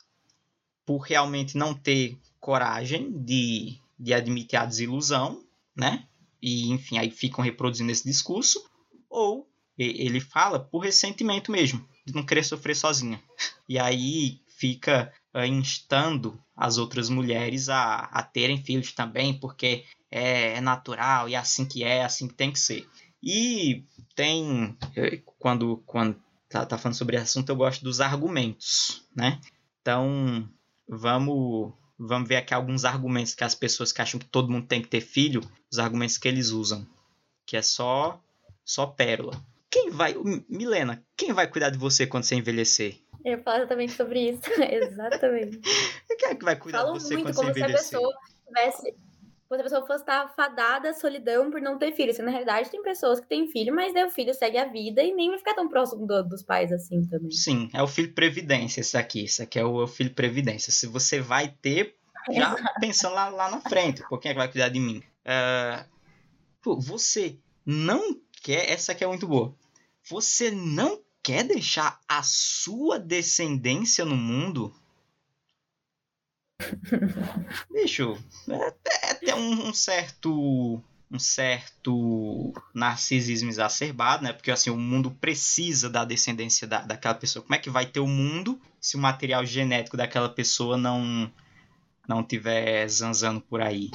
por 0.84 0.98
realmente 0.98 1.56
não 1.56 1.74
ter 1.74 2.18
coragem 2.40 3.10
de, 3.10 3.78
de 3.98 4.12
admitir 4.12 4.58
a 4.58 4.66
desilusão, 4.66 5.44
né? 5.74 6.06
E 6.42 6.70
enfim, 6.70 6.98
aí 6.98 7.10
ficam 7.10 7.42
reproduzindo 7.42 7.90
esse 7.90 8.04
discurso, 8.04 8.62
ou 9.08 9.48
ele 9.78 10.20
fala 10.20 10.60
por 10.60 10.80
ressentimento 10.80 11.50
mesmo, 11.50 11.86
de 12.04 12.14
não 12.14 12.24
querer 12.24 12.44
sofrer 12.44 12.76
sozinha. 12.76 13.22
E 13.66 13.78
aí 13.78 14.42
fica 14.46 15.10
uh, 15.34 15.42
instando 15.42 16.38
as 16.54 16.76
outras 16.76 17.08
mulheres 17.08 17.70
a, 17.70 18.00
a 18.12 18.22
terem 18.22 18.62
filhos 18.62 18.92
também, 18.92 19.32
porque 19.32 19.86
é, 20.10 20.56
é 20.56 20.60
natural 20.60 21.30
e 21.30 21.34
é 21.34 21.38
assim 21.38 21.64
que 21.64 21.82
é, 21.82 21.96
é 21.96 22.04
assim 22.04 22.28
que 22.28 22.34
tem 22.34 22.52
que 22.52 22.58
ser. 22.58 22.86
E 23.24 23.84
tem, 24.14 24.76
quando, 25.38 25.78
quando 25.86 26.20
tá, 26.48 26.66
tá 26.66 26.76
falando 26.76 26.96
sobre 26.96 27.16
assunto, 27.16 27.48
eu 27.48 27.56
gosto 27.56 27.82
dos 27.82 28.00
argumentos, 28.00 29.02
né? 29.16 29.40
Então, 29.80 30.46
vamos, 30.86 31.72
vamos 31.98 32.28
ver 32.28 32.36
aqui 32.36 32.52
alguns 32.52 32.84
argumentos 32.84 33.34
que 33.34 33.42
as 33.42 33.54
pessoas 33.54 33.92
que 33.92 34.02
acham 34.02 34.20
que 34.20 34.26
todo 34.26 34.50
mundo 34.50 34.66
tem 34.66 34.82
que 34.82 34.88
ter 34.88 35.00
filho, 35.00 35.40
os 35.72 35.78
argumentos 35.78 36.18
que 36.18 36.28
eles 36.28 36.50
usam, 36.50 36.86
que 37.46 37.56
é 37.56 37.62
só, 37.62 38.20
só 38.62 38.86
pérola. 38.86 39.42
Quem 39.70 39.90
vai, 39.90 40.14
Milena, 40.48 41.02
quem 41.16 41.32
vai 41.32 41.48
cuidar 41.48 41.70
de 41.70 41.78
você 41.78 42.06
quando 42.06 42.24
você 42.24 42.36
envelhecer? 42.36 42.98
Eu 43.24 43.42
falo 43.42 43.58
exatamente 43.58 43.92
sobre 43.94 44.30
isso. 44.30 44.42
exatamente. 44.62 45.58
Quem 46.18 46.28
é 46.28 46.34
que 46.34 46.44
vai 46.44 46.56
cuidar 46.56 46.80
Falo 46.82 46.92
de 46.92 47.02
você 47.02 47.14
muito 47.14 47.26
quando 47.26 47.36
como 47.36 47.48
você 47.48 47.54
se 47.54 47.62
a 47.62 47.64
envelhecer? 47.64 47.90
pessoa 47.90 48.14
tivesse. 48.46 48.94
Se 49.48 49.60
a 49.60 49.62
pessoa 49.62 49.86
fosse 49.86 50.02
estar 50.02 50.28
fadada 50.34 50.90
à 50.90 50.94
solidão 50.94 51.50
por 51.50 51.60
não 51.60 51.78
ter 51.78 51.92
filho. 51.92 52.10
Assim, 52.10 52.22
na 52.22 52.30
realidade, 52.30 52.70
tem 52.70 52.82
pessoas 52.82 53.20
que 53.20 53.26
têm 53.28 53.46
filho, 53.48 53.74
mas 53.74 53.94
daí 53.94 54.04
o 54.04 54.10
filho 54.10 54.34
segue 54.34 54.58
a 54.58 54.64
vida 54.64 55.02
e 55.02 55.14
nem 55.14 55.28
vai 55.28 55.38
ficar 55.38 55.54
tão 55.54 55.68
próximo 55.68 56.06
do- 56.06 56.24
dos 56.24 56.42
pais 56.42 56.72
assim 56.72 57.06
também. 57.06 57.30
Sim, 57.30 57.68
é 57.72 57.82
o 57.82 57.86
filho 57.86 58.12
previdência 58.14 58.80
esse 58.80 58.96
aqui. 58.96 59.24
Esse 59.24 59.42
aqui 59.42 59.58
é 59.58 59.64
o, 59.64 59.80
é 59.80 59.84
o 59.84 59.86
filho 59.86 60.12
previdência. 60.12 60.72
Se 60.72 60.86
você 60.86 61.20
vai 61.20 61.48
ter, 61.62 61.94
já 62.32 62.56
pensando 62.80 63.14
lá, 63.14 63.28
lá 63.28 63.50
na 63.50 63.60
frente, 63.60 64.02
pô, 64.08 64.18
quem 64.18 64.30
é 64.30 64.34
que 64.34 64.38
vai 64.40 64.50
cuidar 64.50 64.70
de 64.70 64.80
mim? 64.80 65.02
Ah, 65.24 65.86
pô, 66.60 66.76
você 66.80 67.38
não 67.64 68.20
quer, 68.42 68.70
essa 68.70 68.92
aqui 68.92 69.04
é 69.04 69.06
muito 69.06 69.28
boa. 69.28 69.54
Você 70.10 70.50
não 70.50 71.00
quer 71.22 71.44
deixar 71.44 72.00
a 72.08 72.22
sua 72.22 72.98
descendência 72.98 74.04
no 74.04 74.16
mundo? 74.16 74.74
Bicho, 77.70 78.16
é, 78.48 78.74
é 79.10 79.14
ter 79.14 79.34
um, 79.34 79.68
um 79.68 79.74
certo 79.74 80.82
um 81.10 81.18
certo 81.18 82.52
narcisismo 82.74 83.48
exacerbado, 83.48 84.24
né? 84.24 84.32
Porque 84.32 84.50
assim, 84.50 84.70
o 84.70 84.76
mundo 84.76 85.12
precisa 85.12 85.88
da 85.88 86.04
descendência 86.04 86.66
da, 86.66 86.80
daquela 86.80 87.14
pessoa. 87.14 87.42
Como 87.44 87.54
é 87.54 87.58
que 87.58 87.70
vai 87.70 87.86
ter 87.86 88.00
o 88.00 88.06
mundo 88.06 88.60
se 88.80 88.96
o 88.96 88.98
material 88.98 89.46
genético 89.46 89.96
daquela 89.96 90.28
pessoa 90.28 90.76
não 90.76 91.32
não 92.08 92.22
tiver 92.22 92.88
zanzando 92.88 93.40
por 93.40 93.60
aí? 93.60 93.90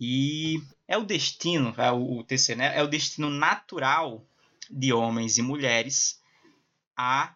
E 0.00 0.62
é 0.88 0.96
o 0.96 1.04
destino, 1.04 1.74
é 1.76 1.90
o, 1.90 2.20
o 2.20 2.26
né? 2.56 2.78
É 2.78 2.82
o 2.82 2.88
destino 2.88 3.28
natural 3.28 4.24
de 4.70 4.92
homens 4.92 5.36
e 5.36 5.42
mulheres 5.42 6.20
à, 6.96 7.34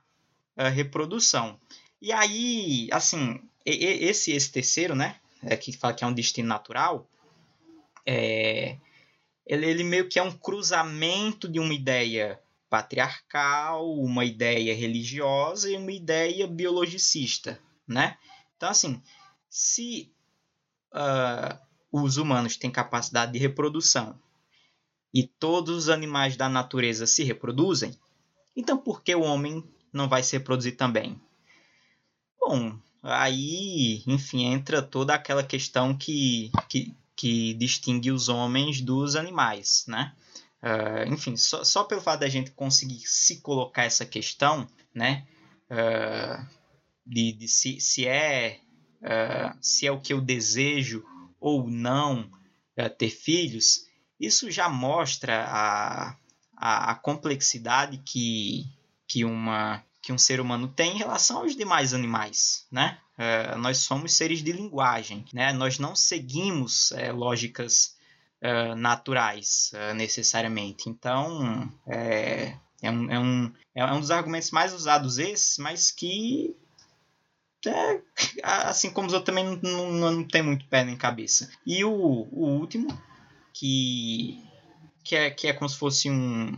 à 0.56 0.68
reprodução. 0.68 1.60
E 2.00 2.12
aí, 2.12 2.88
assim, 2.90 3.40
esse 3.64 4.32
esse 4.32 4.50
terceiro, 4.50 4.94
né? 4.94 5.16
É, 5.42 5.56
que 5.56 5.72
fala 5.72 5.94
que 5.94 6.04
é 6.04 6.06
um 6.06 6.12
destino 6.12 6.48
natural, 6.48 7.08
é, 8.04 8.76
ele, 9.46 9.66
ele 9.66 9.84
meio 9.84 10.08
que 10.08 10.18
é 10.18 10.22
um 10.22 10.32
cruzamento 10.32 11.48
de 11.48 11.58
uma 11.58 11.72
ideia 11.72 12.40
patriarcal, 12.68 13.92
uma 13.94 14.24
ideia 14.24 14.74
religiosa 14.74 15.70
e 15.70 15.76
uma 15.76 15.90
ideia 15.90 16.46
biologicista, 16.46 17.58
né? 17.86 18.16
Então, 18.56 18.68
assim, 18.68 19.02
se 19.48 20.12
ah, 20.92 21.60
os 21.90 22.16
humanos 22.16 22.56
têm 22.56 22.70
capacidade 22.70 23.32
de 23.32 23.38
reprodução 23.38 24.18
e 25.12 25.26
todos 25.26 25.76
os 25.76 25.88
animais 25.88 26.36
da 26.36 26.48
natureza 26.48 27.06
se 27.06 27.24
reproduzem, 27.24 27.98
então 28.56 28.78
por 28.78 29.02
que 29.02 29.14
o 29.14 29.22
homem 29.22 29.64
não 29.92 30.08
vai 30.08 30.22
se 30.22 30.36
reproduzir 30.36 30.76
também? 30.76 31.20
Bom, 32.38 32.78
aí, 33.02 34.02
enfim, 34.06 34.44
entra 34.44 34.82
toda 34.82 35.14
aquela 35.14 35.42
questão 35.42 35.96
que, 35.96 36.50
que, 36.68 36.94
que 37.16 37.54
distingue 37.54 38.10
os 38.10 38.28
homens 38.28 38.80
dos 38.80 39.16
animais, 39.16 39.84
né? 39.88 40.14
Ah, 40.62 41.04
enfim, 41.06 41.36
só, 41.36 41.64
só 41.64 41.84
pelo 41.84 42.00
fato 42.00 42.20
da 42.20 42.28
gente 42.28 42.50
conseguir 42.50 43.00
se 43.06 43.40
colocar 43.40 43.84
essa 43.84 44.04
questão, 44.04 44.68
né? 44.94 45.26
ah, 45.70 46.46
de, 47.06 47.32
de 47.32 47.48
se, 47.48 47.80
se 47.80 48.06
é 48.06 48.60
ah, 49.02 49.56
se 49.60 49.86
é 49.86 49.92
o 49.92 50.00
que 50.00 50.12
eu 50.12 50.20
desejo 50.20 51.04
ou 51.40 51.70
não 51.70 52.30
ter 52.98 53.10
filhos, 53.10 53.86
isso 54.18 54.50
já 54.50 54.68
mostra 54.68 55.44
a, 55.44 56.16
a, 56.56 56.90
a 56.92 56.94
complexidade 56.94 57.98
que, 57.98 58.64
que, 59.06 59.22
uma, 59.22 59.84
que 60.02 60.12
um 60.12 60.18
ser 60.18 60.40
humano 60.40 60.68
tem 60.68 60.94
em 60.94 60.98
relação 60.98 61.38
aos 61.38 61.54
demais 61.54 61.92
animais, 61.92 62.66
né? 62.70 62.98
Eh, 63.18 63.54
nós 63.56 63.78
somos 63.78 64.14
seres 64.14 64.42
de 64.42 64.52
linguagem, 64.52 65.24
né? 65.32 65.52
Nós 65.52 65.78
não 65.78 65.94
seguimos 65.94 66.92
eh, 66.92 67.12
lógicas 67.12 67.96
eh, 68.40 68.74
naturais 68.74 69.70
eh, 69.74 69.92
necessariamente. 69.94 70.88
Então, 70.88 71.70
é, 71.86 72.56
é, 72.80 72.90
um, 72.90 73.10
é, 73.10 73.18
um, 73.18 73.52
é 73.74 73.92
um 73.92 74.00
dos 74.00 74.10
argumentos 74.10 74.50
mais 74.50 74.72
usados 74.72 75.18
esses, 75.18 75.58
mas 75.58 75.90
que 75.90 76.56
é, 77.66 78.00
assim 78.42 78.90
como 78.90 79.06
os 79.06 79.12
outros 79.12 79.26
também 79.26 79.44
não, 79.62 79.92
não, 79.92 80.12
não 80.12 80.24
tem 80.24 80.42
muito 80.42 80.64
pé 80.66 80.84
nem 80.84 80.96
cabeça. 80.96 81.50
E 81.66 81.84
o, 81.84 81.92
o 81.92 82.46
último, 82.58 82.88
que, 83.52 84.42
que, 85.04 85.14
é, 85.14 85.30
que 85.30 85.46
é 85.48 85.52
como 85.52 85.68
se 85.68 85.76
fosse 85.76 86.10
um. 86.10 86.56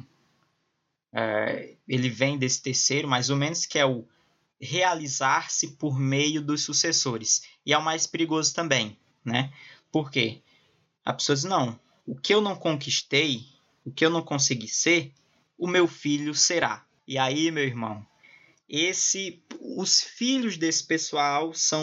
É, 1.12 1.74
ele 1.86 2.08
vem 2.08 2.38
desse 2.38 2.62
terceiro, 2.62 3.06
mais 3.06 3.30
ou 3.30 3.36
menos, 3.36 3.66
que 3.66 3.78
é 3.78 3.84
o 3.84 4.06
realizar-se 4.60 5.72
por 5.72 5.98
meio 5.98 6.40
dos 6.40 6.62
sucessores. 6.62 7.42
E 7.66 7.72
é 7.72 7.78
o 7.78 7.84
mais 7.84 8.06
perigoso 8.06 8.54
também, 8.54 8.96
né? 9.24 9.52
Por 9.90 10.10
quê? 10.10 10.40
A 11.04 11.12
pessoa 11.12 11.34
diz, 11.34 11.44
não, 11.44 11.78
o 12.06 12.14
que 12.14 12.32
eu 12.32 12.40
não 12.40 12.54
conquistei, 12.54 13.44
o 13.84 13.90
que 13.90 14.04
eu 14.04 14.10
não 14.10 14.22
consegui 14.22 14.68
ser, 14.68 15.12
o 15.58 15.66
meu 15.66 15.86
filho 15.86 16.34
será. 16.34 16.84
E 17.06 17.18
aí, 17.18 17.50
meu 17.50 17.64
irmão, 17.64 18.06
esse 18.68 19.42
os 19.60 20.00
filhos 20.00 20.56
desse 20.56 20.84
pessoal 20.84 21.52
são 21.52 21.82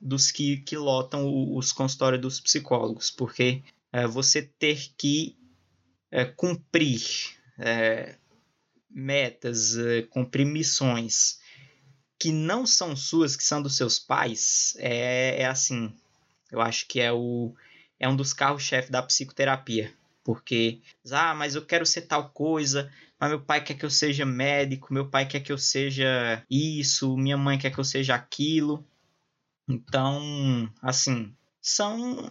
dos 0.00 0.30
que, 0.30 0.58
que 0.58 0.76
lotam 0.76 1.54
os 1.54 1.72
consultórios 1.72 2.20
dos 2.20 2.40
psicólogos, 2.40 3.10
porque 3.10 3.62
eh, 3.92 4.06
você 4.06 4.42
ter 4.42 4.92
que 4.96 5.36
eh, 6.10 6.24
cumprir 6.24 7.36
eh, 7.58 8.16
metas, 8.90 9.76
eh, 9.76 10.02
cumprir 10.02 10.46
missões 10.46 11.40
que 12.18 12.32
não 12.32 12.66
são 12.66 12.96
suas, 12.96 13.36
que 13.36 13.44
são 13.44 13.60
dos 13.62 13.76
seus 13.76 13.98
pais, 13.98 14.74
é, 14.78 15.42
é 15.42 15.46
assim, 15.46 15.94
eu 16.50 16.60
acho 16.60 16.86
que 16.88 17.00
é 17.00 17.12
o 17.12 17.54
é 17.98 18.08
um 18.08 18.16
dos 18.16 18.32
carros-chefe 18.32 18.90
da 18.90 19.02
psicoterapia, 19.02 19.92
porque 20.24 20.80
ah, 21.10 21.34
mas 21.34 21.54
eu 21.54 21.64
quero 21.64 21.86
ser 21.86 22.02
tal 22.02 22.30
coisa, 22.30 22.90
mas 23.18 23.30
meu 23.30 23.40
pai 23.40 23.62
quer 23.62 23.74
que 23.74 23.84
eu 23.84 23.90
seja 23.90 24.26
médico, 24.26 24.92
meu 24.92 25.08
pai 25.08 25.26
quer 25.26 25.40
que 25.40 25.52
eu 25.52 25.58
seja 25.58 26.44
isso, 26.50 27.16
minha 27.16 27.36
mãe 27.36 27.58
quer 27.58 27.70
que 27.70 27.78
eu 27.78 27.84
seja 27.84 28.14
aquilo. 28.14 28.84
Então, 29.68 30.70
assim, 30.82 31.34
são 31.60 32.30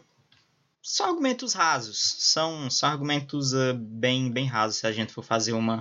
são 0.87 1.07
argumentos 1.07 1.53
rasos, 1.53 2.15
são, 2.19 2.69
são 2.69 2.89
argumentos 2.89 3.53
uh, 3.53 3.73
bem 3.73 4.31
bem 4.31 4.45
rasos 4.45 4.77
se 4.77 4.85
a 4.85 4.91
gente 4.91 5.11
for 5.11 5.23
fazer 5.23 5.53
uma 5.53 5.77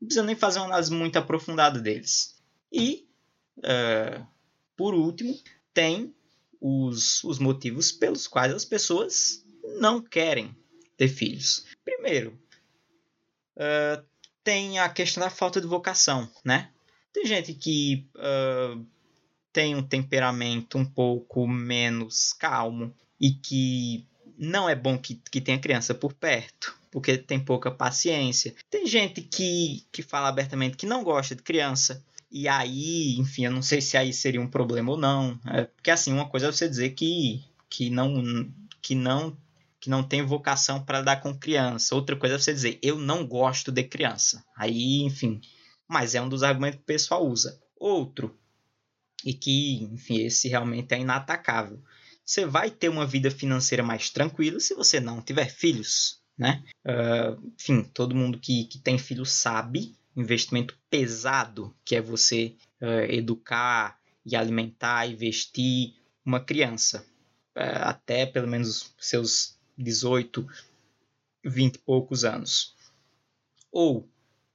não 0.00 0.06
precisa 0.06 0.24
nem 0.24 0.34
fazer 0.34 0.58
uma 0.58 0.66
análise 0.66 0.92
muito 0.92 1.16
aprofundada 1.18 1.78
deles. 1.78 2.36
E 2.72 3.06
uh, 3.58 4.26
por 4.76 4.94
último, 4.94 5.38
tem 5.72 6.12
os, 6.60 7.22
os 7.22 7.38
motivos 7.38 7.92
pelos 7.92 8.26
quais 8.26 8.52
as 8.52 8.64
pessoas 8.64 9.44
não 9.78 10.02
querem 10.02 10.56
ter 10.96 11.06
filhos. 11.08 11.66
Primeiro, 11.84 12.36
uh, 13.56 14.04
tem 14.42 14.78
a 14.80 14.88
questão 14.88 15.22
da 15.22 15.30
falta 15.30 15.60
de 15.60 15.66
vocação, 15.66 16.28
né? 16.44 16.70
Tem 17.12 17.24
gente 17.24 17.54
que 17.54 18.08
uh, 18.16 18.84
tem 19.52 19.76
um 19.76 19.82
temperamento 19.82 20.76
um 20.76 20.84
pouco 20.84 21.46
menos 21.46 22.32
calmo 22.32 22.92
e 23.20 23.32
que 23.32 24.08
não 24.40 24.66
é 24.66 24.74
bom 24.74 24.96
que, 24.96 25.20
que 25.30 25.38
tenha 25.38 25.58
criança 25.58 25.94
por 25.94 26.14
perto, 26.14 26.74
porque 26.90 27.18
tem 27.18 27.38
pouca 27.38 27.70
paciência. 27.70 28.54
Tem 28.70 28.86
gente 28.86 29.20
que, 29.20 29.84
que 29.92 30.02
fala 30.02 30.28
abertamente 30.28 30.78
que 30.78 30.86
não 30.86 31.04
gosta 31.04 31.36
de 31.36 31.42
criança. 31.42 32.02
E 32.30 32.48
aí, 32.48 33.18
enfim, 33.18 33.44
eu 33.44 33.50
não 33.50 33.60
sei 33.60 33.82
se 33.82 33.98
aí 33.98 34.14
seria 34.14 34.40
um 34.40 34.48
problema 34.48 34.92
ou 34.92 34.96
não. 34.96 35.38
É, 35.46 35.64
porque 35.64 35.90
assim, 35.90 36.10
uma 36.10 36.26
coisa 36.26 36.48
é 36.48 36.52
você 36.52 36.66
dizer 36.66 36.90
que, 36.90 37.44
que 37.68 37.90
não 37.90 38.50
que 38.80 38.94
não 38.94 39.36
que 39.78 39.88
não 39.88 40.02
tem 40.02 40.22
vocação 40.22 40.82
para 40.82 41.02
dar 41.02 41.16
com 41.20 41.36
criança. 41.36 41.94
Outra 41.94 42.14
coisa 42.16 42.34
é 42.36 42.38
você 42.38 42.52
dizer, 42.52 42.78
eu 42.82 42.98
não 42.98 43.26
gosto 43.26 43.72
de 43.72 43.82
criança. 43.82 44.44
Aí, 44.54 45.02
enfim, 45.02 45.40
mas 45.88 46.14
é 46.14 46.20
um 46.20 46.28
dos 46.28 46.42
argumentos 46.42 46.76
que 46.76 46.82
o 46.82 46.86
pessoal 46.86 47.26
usa. 47.26 47.58
Outro, 47.78 48.38
e 49.24 49.32
que, 49.32 49.84
enfim, 49.84 50.20
esse 50.20 50.48
realmente 50.48 50.92
é 50.94 50.98
inatacável. 50.98 51.82
Você 52.24 52.46
vai 52.46 52.70
ter 52.70 52.88
uma 52.88 53.06
vida 53.06 53.30
financeira 53.30 53.82
mais 53.82 54.10
tranquila 54.10 54.60
se 54.60 54.74
você 54.74 55.00
não 55.00 55.20
tiver 55.20 55.50
filhos, 55.50 56.20
né? 56.38 56.62
Uh, 56.84 57.52
enfim, 57.54 57.82
todo 57.82 58.14
mundo 58.14 58.38
que, 58.38 58.64
que 58.64 58.78
tem 58.78 58.98
filho 58.98 59.26
sabe 59.26 59.94
investimento 60.16 60.76
pesado 60.88 61.74
que 61.84 61.96
é 61.96 62.00
você 62.00 62.54
uh, 62.80 63.10
educar 63.10 63.98
e 64.24 64.36
alimentar 64.36 65.06
e 65.06 65.14
vestir 65.14 65.94
uma 66.24 66.40
criança 66.40 67.04
uh, 67.56 67.82
até 67.82 68.26
pelo 68.26 68.48
menos 68.48 68.94
seus 68.98 69.58
18, 69.76 70.46
20 71.44 71.74
e 71.74 71.78
poucos 71.78 72.24
anos. 72.24 72.76
Ou, 73.72 74.08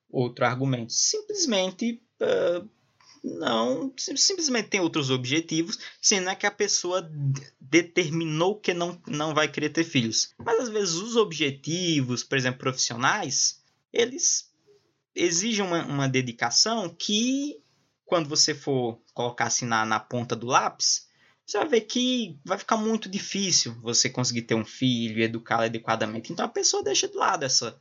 outro 0.10 0.45
argumento, 0.45 0.93
simplesmente 0.93 2.01
não, 3.26 3.92
simplesmente 3.98 4.70
tem 4.70 4.80
outros 4.80 5.10
objetivos, 5.10 5.80
sendo 6.00 6.30
é 6.30 6.36
que 6.36 6.46
a 6.46 6.52
pessoa 6.52 7.10
determinou 7.60 8.60
que 8.60 8.72
não, 8.72 9.02
não 9.08 9.34
vai 9.34 9.48
querer 9.48 9.70
ter 9.70 9.84
filhos. 9.84 10.34
Mas 10.38 10.60
às 10.60 10.70
vezes 10.70 10.94
os 10.94 11.16
objetivos, 11.16 12.24
por 12.24 12.38
exemplo, 12.38 12.60
profissionais, 12.60 13.64
eles 13.92 14.54
exigem 15.16 15.66
uma, 15.66 15.84
uma 15.86 16.08
dedicação 16.08 16.88
que, 16.88 17.60
quando 18.06 18.30
você 18.30 18.54
for 18.54 19.02
colocar 19.12 19.46
assim 19.46 19.66
na, 19.66 19.84
na 19.86 20.00
ponta 20.00 20.36
do 20.36 20.46
lápis, 20.46 21.10
você 21.44 21.58
vai 21.58 21.68
ver 21.68 21.82
que 21.82 22.40
vai 22.46 22.60
ficar 22.60 22.78
muito 22.78 23.10
difícil 23.10 23.76
você 23.82 24.08
conseguir 24.08 24.44
ter 24.44 24.56
um 24.56 24.66
filho 24.66 25.20
e 25.20 25.24
educá-lo 25.24 25.64
adequadamente. 25.64 26.32
Então 26.32 26.46
a 26.46 26.50
pessoa 26.50 26.84
deixa 26.84 27.08
de 27.08 27.16
lado 27.16 27.44
essa 27.44 27.76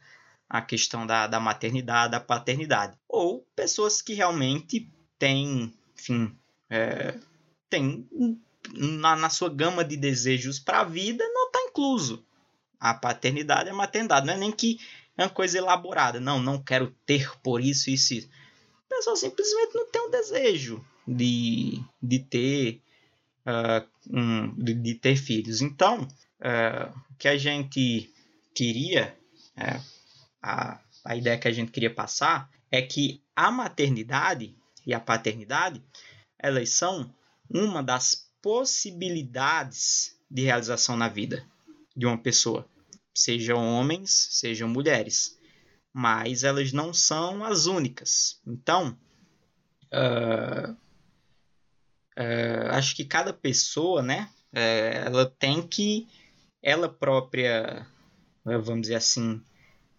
a 0.49 0.61
questão 0.63 1.07
da, 1.07 1.27
da 1.27 1.41
maternidade, 1.41 2.13
da 2.13 2.21
paternidade. 2.21 2.97
Ou 3.09 3.47
pessoas 3.57 4.01
que 4.01 4.15
realmente 4.15 4.91
têm, 5.19 5.73
enfim, 5.99 6.37
é, 6.71 7.19
tem 7.69 8.09
na, 8.73 9.17
na 9.17 9.31
sua 9.31 9.49
gama 9.49 9.85
de 9.85 9.97
desejos 9.97 10.59
para 10.59 10.81
a 10.81 10.85
vida 10.85 11.25
não 11.33 11.47
está 11.47 11.61
incluso 11.69 12.25
a 12.81 12.93
paternidade 12.93 13.71
a 13.71 13.75
maternidade. 13.75 14.27
Não 14.27 14.35
é 14.35 14.39
nem 14.39 14.53
que 14.53 14.79
é 15.17 15.23
uma 15.25 15.31
coisa 15.31 15.57
elaborada. 15.57 16.21
Não, 16.21 16.41
não 16.41 16.63
quero 16.63 16.95
ter 17.07 17.31
por 17.41 17.61
isso, 17.61 17.89
isso, 17.89 18.15
isso. 18.15 18.29
A 18.91 18.97
pessoa 18.97 19.17
simplesmente 19.17 19.75
não 19.75 19.91
tem 19.91 20.03
um 20.03 20.11
desejo 20.11 20.85
de, 21.07 21.83
de 22.03 22.19
ter 22.19 22.83
uh, 23.47 23.89
um, 24.11 24.55
de, 24.55 24.75
de, 24.75 24.95
ter 24.95 25.17
filhos. 25.17 25.63
Então, 25.63 26.03
uh, 26.03 26.99
o 27.11 27.15
que 27.17 27.29
a 27.29 27.37
gente 27.39 28.13
queria, 28.55 29.17
uh, 29.57 29.83
a, 30.43 30.81
a 31.05 31.17
ideia 31.17 31.39
que 31.39 31.49
a 31.49 31.53
gente 31.53 31.73
queria 31.73 31.93
passar 31.93 32.51
é 32.71 32.83
que 32.83 33.23
a 33.35 33.51
maternidade 33.51 34.55
e 34.87 34.93
a 34.95 35.01
paternidade, 35.01 35.83
elas 36.39 36.71
são 36.71 37.13
uma 37.49 37.83
das 37.83 38.31
possibilidades 38.43 40.19
de 40.31 40.43
realização 40.43 40.97
na 40.97 41.09
vida 41.09 41.45
de 41.97 42.07
uma 42.07 42.19
pessoa, 42.19 42.69
sejam 43.15 43.59
homens, 43.59 44.29
sejam 44.33 44.69
mulheres, 44.69 45.39
mas 45.93 46.45
elas 46.45 46.73
não 46.73 46.93
são 46.93 47.45
as 47.45 47.67
únicas. 47.67 48.41
Então, 48.47 48.99
uh, 49.93 50.77
Uh, 52.17 52.71
acho 52.71 52.95
que 52.95 53.05
cada 53.05 53.33
pessoa, 53.33 54.01
né, 54.01 54.31
uh, 54.53 55.07
ela 55.07 55.27
tem 55.27 55.67
que, 55.67 56.07
ela 56.63 56.89
própria, 56.89 57.87
vamos 58.45 58.83
dizer 58.83 58.95
assim, 58.95 59.43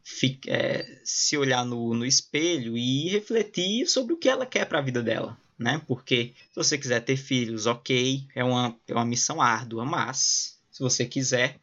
fica, 0.08 0.86
se 1.04 1.36
olhar 1.36 1.66
no, 1.66 1.96
no 1.96 2.06
espelho 2.06 2.78
e 2.78 3.10
refletir 3.10 3.88
sobre 3.88 4.14
o 4.14 4.18
que 4.18 4.30
ela 4.30 4.46
quer 4.46 4.66
para 4.66 4.78
a 4.78 4.82
vida 4.84 5.02
dela, 5.02 5.36
né? 5.58 5.82
Porque 5.88 6.36
se 6.52 6.56
você 6.56 6.78
quiser 6.78 7.00
ter 7.02 7.18
filhos, 7.18 7.66
ok, 7.66 8.24
é 8.36 8.44
uma, 8.44 8.78
é 8.88 8.94
uma 8.94 9.04
missão 9.04 9.42
árdua, 9.42 9.84
mas 9.84 10.60
se 10.72 10.80
você 10.80 11.06
quiser, 11.06 11.60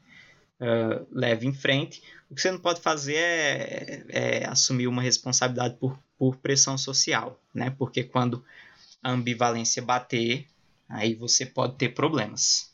leve 1.11 1.46
em 1.46 1.52
frente. 1.52 2.02
O 2.28 2.35
que 2.35 2.40
você 2.40 2.50
não 2.50 2.59
pode 2.59 2.81
fazer 2.81 3.16
é, 3.16 4.05
é 4.09 4.46
assumir 4.46 4.88
uma 4.88 5.02
responsabilidade 5.02 5.76
por, 5.76 5.98
por 6.18 6.37
pressão 6.37 6.76
social, 6.76 7.40
né? 7.55 7.70
Porque 7.70 8.02
quando 8.02 8.44
a 9.02 9.11
ambivalência 9.11 9.83
bater, 9.83 10.46
aí 10.88 11.14
você 11.14 11.46
pode 11.46 11.76
ter 11.76 11.90
problemas. 11.90 12.71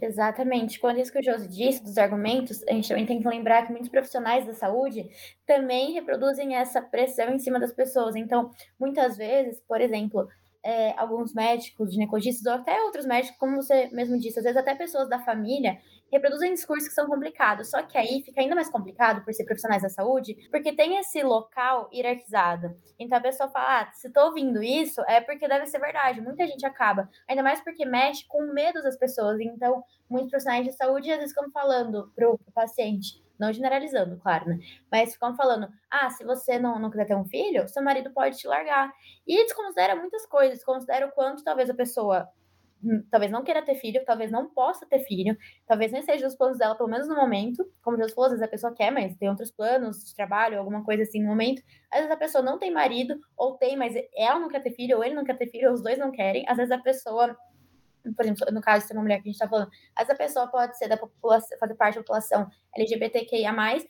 Exatamente. 0.00 0.80
Quando 0.80 0.98
isso 0.98 1.12
que 1.12 1.20
o 1.20 1.22
Josi 1.22 1.48
disse 1.48 1.82
dos 1.82 1.96
argumentos, 1.96 2.62
a 2.68 2.72
gente 2.72 2.88
também 2.88 3.06
tem 3.06 3.20
que 3.22 3.28
lembrar 3.28 3.64
que 3.64 3.70
muitos 3.72 3.88
profissionais 3.90 4.46
da 4.46 4.54
saúde 4.54 5.08
também 5.46 5.92
reproduzem 5.92 6.56
essa 6.56 6.82
pressão 6.82 7.32
em 7.32 7.38
cima 7.38 7.60
das 7.60 7.72
pessoas. 7.72 8.16
Então, 8.16 8.50
muitas 8.80 9.16
vezes, 9.16 9.60
por 9.68 9.80
exemplo, 9.80 10.26
é, 10.64 10.92
alguns 10.98 11.32
médicos, 11.34 11.92
ginecologistas, 11.92 12.44
ou 12.46 12.52
até 12.60 12.80
outros 12.82 13.06
médicos, 13.06 13.36
como 13.38 13.56
você 13.56 13.88
mesmo 13.92 14.18
disse, 14.18 14.38
às 14.38 14.44
vezes 14.44 14.56
até 14.58 14.74
pessoas 14.74 15.08
da 15.08 15.20
família 15.20 15.78
reproduzem 16.12 16.52
discursos 16.52 16.88
que 16.88 16.94
são 16.94 17.06
complicados. 17.06 17.70
Só 17.70 17.82
que 17.82 17.96
aí 17.96 18.22
fica 18.22 18.40
ainda 18.40 18.54
mais 18.54 18.68
complicado 18.68 19.24
por 19.24 19.32
ser 19.32 19.44
profissionais 19.44 19.82
da 19.82 19.88
saúde, 19.88 20.36
porque 20.50 20.72
tem 20.72 20.98
esse 20.98 21.22
local 21.22 21.88
hierarquizado. 21.92 22.76
Então 22.98 23.18
a 23.18 23.20
pessoa 23.20 23.48
fala: 23.48 23.80
ah, 23.80 23.92
se 23.92 24.10
tô 24.10 24.26
ouvindo 24.26 24.62
isso, 24.62 25.00
é 25.08 25.20
porque 25.20 25.48
deve 25.48 25.66
ser 25.66 25.78
verdade. 25.78 26.20
Muita 26.20 26.46
gente 26.46 26.66
acaba. 26.66 27.08
Ainda 27.26 27.42
mais 27.42 27.60
porque 27.60 27.86
mexe 27.86 28.26
com 28.28 28.52
medo 28.52 28.82
das 28.82 28.96
pessoas. 28.96 29.40
Então, 29.40 29.82
muitos 30.08 30.30
profissionais 30.30 30.66
de 30.66 30.72
saúde 30.72 31.10
às 31.10 31.18
vezes 31.18 31.34
ficam 31.34 31.50
falando 31.50 32.12
pro 32.14 32.38
paciente 32.54 33.22
não 33.38 33.52
generalizando, 33.52 34.16
claro, 34.18 34.50
né? 34.50 34.58
Mas 34.90 35.14
ficam 35.14 35.34
falando: 35.34 35.68
ah, 35.90 36.08
se 36.10 36.24
você 36.24 36.60
não, 36.60 36.78
não 36.78 36.90
quiser 36.90 37.06
ter 37.06 37.16
um 37.16 37.24
filho, 37.24 37.68
seu 37.68 37.82
marido 37.82 38.12
pode 38.12 38.38
te 38.38 38.46
largar. 38.46 38.92
E 39.26 39.42
desconsidera 39.42 39.96
muitas 39.96 40.24
coisas, 40.26 40.58
desconsidera 40.58 41.06
o 41.06 41.12
quanto 41.12 41.42
talvez 41.42 41.68
a 41.68 41.74
pessoa 41.74 42.28
talvez 43.10 43.30
não 43.30 43.44
queira 43.44 43.62
ter 43.62 43.74
filho, 43.76 44.02
talvez 44.04 44.30
não 44.30 44.48
possa 44.48 44.86
ter 44.86 45.00
filho, 45.00 45.36
talvez 45.66 45.92
nem 45.92 46.02
seja 46.02 46.26
os 46.26 46.34
planos 46.34 46.58
dela, 46.58 46.74
pelo 46.74 46.88
menos 46.88 47.08
no 47.08 47.14
momento. 47.14 47.64
Como 47.82 47.96
já 47.96 48.08
falou, 48.08 48.26
às 48.26 48.32
vezes 48.32 48.42
a 48.42 48.48
pessoa 48.48 48.74
quer, 48.74 48.90
mas 48.90 49.16
tem 49.16 49.28
outros 49.28 49.50
planos 49.50 50.04
de 50.04 50.14
trabalho, 50.14 50.58
alguma 50.58 50.84
coisa 50.84 51.02
assim 51.02 51.22
no 51.22 51.28
momento. 51.28 51.62
Às 51.90 52.00
vezes 52.00 52.12
a 52.12 52.16
pessoa 52.16 52.42
não 52.42 52.58
tem 52.58 52.70
marido, 52.70 53.18
ou 53.36 53.56
tem, 53.56 53.76
mas 53.76 53.94
ela 54.16 54.40
não 54.40 54.48
quer 54.48 54.62
ter 54.62 54.72
filho, 54.72 54.96
ou 54.96 55.04
ele 55.04 55.14
não 55.14 55.24
quer 55.24 55.38
ter 55.38 55.46
filho, 55.46 55.68
ou 55.68 55.74
os 55.74 55.82
dois 55.82 55.98
não 55.98 56.10
querem. 56.10 56.44
Às 56.48 56.56
vezes 56.56 56.72
a 56.72 56.78
pessoa 56.78 57.36
por 58.16 58.24
exemplo, 58.24 58.46
no 58.52 58.60
caso 58.60 58.82
de 58.82 58.88
ser 58.88 58.94
uma 58.94 59.02
mulher 59.02 59.18
que 59.18 59.28
a 59.28 59.32
gente 59.32 59.34
está 59.34 59.48
falando, 59.48 59.70
essa 59.96 60.12
pessoa 60.16 60.48
pode 60.48 60.76
ser 60.76 60.88
da 60.88 60.96
população, 60.96 61.56
fazer 61.56 61.74
parte 61.76 61.94
da 61.94 62.00
população 62.00 62.50
LGBTQIA, 62.76 63.52
mas 63.52 63.86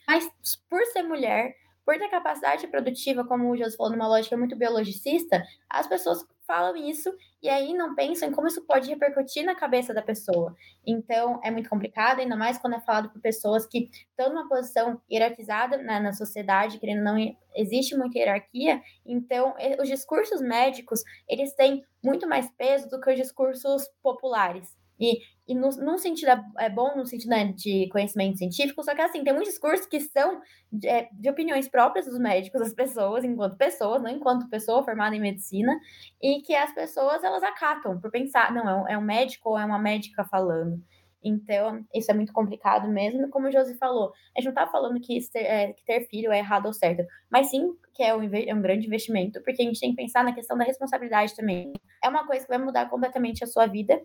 por 0.69 0.85
ser 0.93 1.03
mulher, 1.03 1.55
por 1.83 1.97
ter 1.97 2.11
capacidade 2.11 2.67
produtiva, 2.67 3.25
como 3.25 3.51
o 3.51 3.57
José 3.57 3.75
falou, 3.75 3.91
numa 3.91 4.07
lógica 4.07 4.37
muito 4.37 4.55
biologicista, 4.55 5.43
as 5.69 5.87
pessoas 5.87 6.27
falam 6.47 6.77
isso 6.77 7.13
e 7.43 7.49
aí 7.49 7.75
não 7.75 7.95
pensam 7.95 8.29
em 8.29 8.33
como 8.33 8.47
isso 8.47 8.65
pode 8.67 8.89
repercutir 8.89 9.45
na 9.45 9.55
cabeça 9.55 9.93
da 9.93 10.03
pessoa. 10.03 10.55
Então, 10.87 11.41
é 11.43 11.51
muito 11.51 11.69
complicado, 11.69 12.21
ainda 12.21 12.37
mais 12.37 12.59
quando 12.59 12.75
é 12.75 12.81
falado 12.81 13.11
por 13.11 13.21
pessoas 13.21 13.67
que 13.67 13.91
estão 14.11 14.29
numa 14.29 14.49
posição 14.49 15.01
hierarquizada 15.11 15.77
né, 15.79 15.99
na 15.99 16.13
sociedade, 16.13 16.79
querendo 16.79 17.03
não 17.03 17.17
existe 17.55 17.97
muita 17.97 18.19
hierarquia. 18.19 18.81
Então, 19.05 19.55
os 19.81 19.89
discursos 19.89 20.41
médicos, 20.41 21.03
eles 21.29 21.55
têm 21.55 21.85
muito 22.03 22.29
mais 22.29 22.51
peso 22.57 22.89
do 22.89 23.01
que 23.01 23.11
os 23.11 23.17
discursos 23.17 23.89
populares. 24.03 24.77
E, 25.01 25.19
e 25.53 25.55
no, 25.55 25.69
num 25.69 25.99
sentido 25.99 26.31
é, 26.59 26.71
bom, 26.71 26.97
no 26.97 27.05
sentido 27.05 27.29
né, 27.29 27.53
de 27.53 27.87
conhecimento 27.91 28.39
científico, 28.39 28.83
só 28.83 28.95
que 28.95 29.03
assim, 29.03 29.23
tem 29.23 29.35
muitos 29.35 29.53
discursos 29.53 29.87
que 29.87 30.01
são 30.01 30.41
de, 30.73 30.89
é, 30.89 31.09
de, 31.13 31.29
opiniões 31.29 31.69
próprias 31.69 32.07
dos 32.07 32.19
médicos, 32.19 32.59
das 32.59 32.73
pessoas, 32.73 33.23
enquanto 33.23 33.59
pessoas, 33.59 34.03
não 34.03 34.11
enquanto 34.11 34.49
pessoa 34.49 34.83
formada 34.83 35.15
em 35.15 35.21
medicina, 35.21 35.79
e 36.23 36.41
que 36.41 36.55
as 36.55 36.73
pessoas 36.73 37.23
elas 37.23 37.43
acatam 37.43 38.01
por 38.01 38.11
pensar, 38.11 38.51
não, 38.53 38.67
é 38.67 38.75
um, 38.75 38.89
é 38.89 38.99
um 38.99 39.03
médico 39.03 39.51
ou 39.51 39.59
é 39.59 39.65
uma 39.65 39.79
médica 39.79 40.25
falando. 40.25 40.83
Então, 41.23 41.85
isso 41.95 42.11
é 42.11 42.15
muito 42.15 42.33
complicado 42.33 42.89
mesmo. 42.89 43.29
Como 43.29 43.47
o 43.47 43.53
Josi 43.53 43.77
falou, 43.77 44.13
a 44.37 44.41
gente 44.41 44.47
não 44.47 44.55
tá 44.55 44.67
falando 44.67 44.99
que 45.01 45.21
ter, 45.31 45.45
é, 45.45 45.73
que 45.73 45.85
ter 45.85 46.09
filho 46.09 46.33
é 46.33 46.39
errado 46.39 46.67
ou 46.67 46.73
certo, 46.73 47.07
mas 47.31 47.51
sim 47.51 47.77
que 47.95 48.03
é 48.03 48.17
um, 48.17 48.23
é 48.23 48.55
um, 48.55 48.63
grande 48.63 48.87
investimento, 48.87 49.41
porque 49.43 49.63
a 49.63 49.65
gente 49.67 49.79
tem 49.79 49.91
que 49.91 49.97
pensar 49.97 50.25
na 50.25 50.33
questão 50.33 50.57
da 50.57 50.65
responsabilidade 50.65 51.37
também. 51.37 51.73
É 52.03 52.09
uma 52.09 52.27
coisa 52.27 52.43
que 52.43 52.49
vai 52.49 52.59
mudar 52.59 52.89
completamente 52.89 53.45
a 53.45 53.47
sua 53.47 53.67
vida 53.67 54.03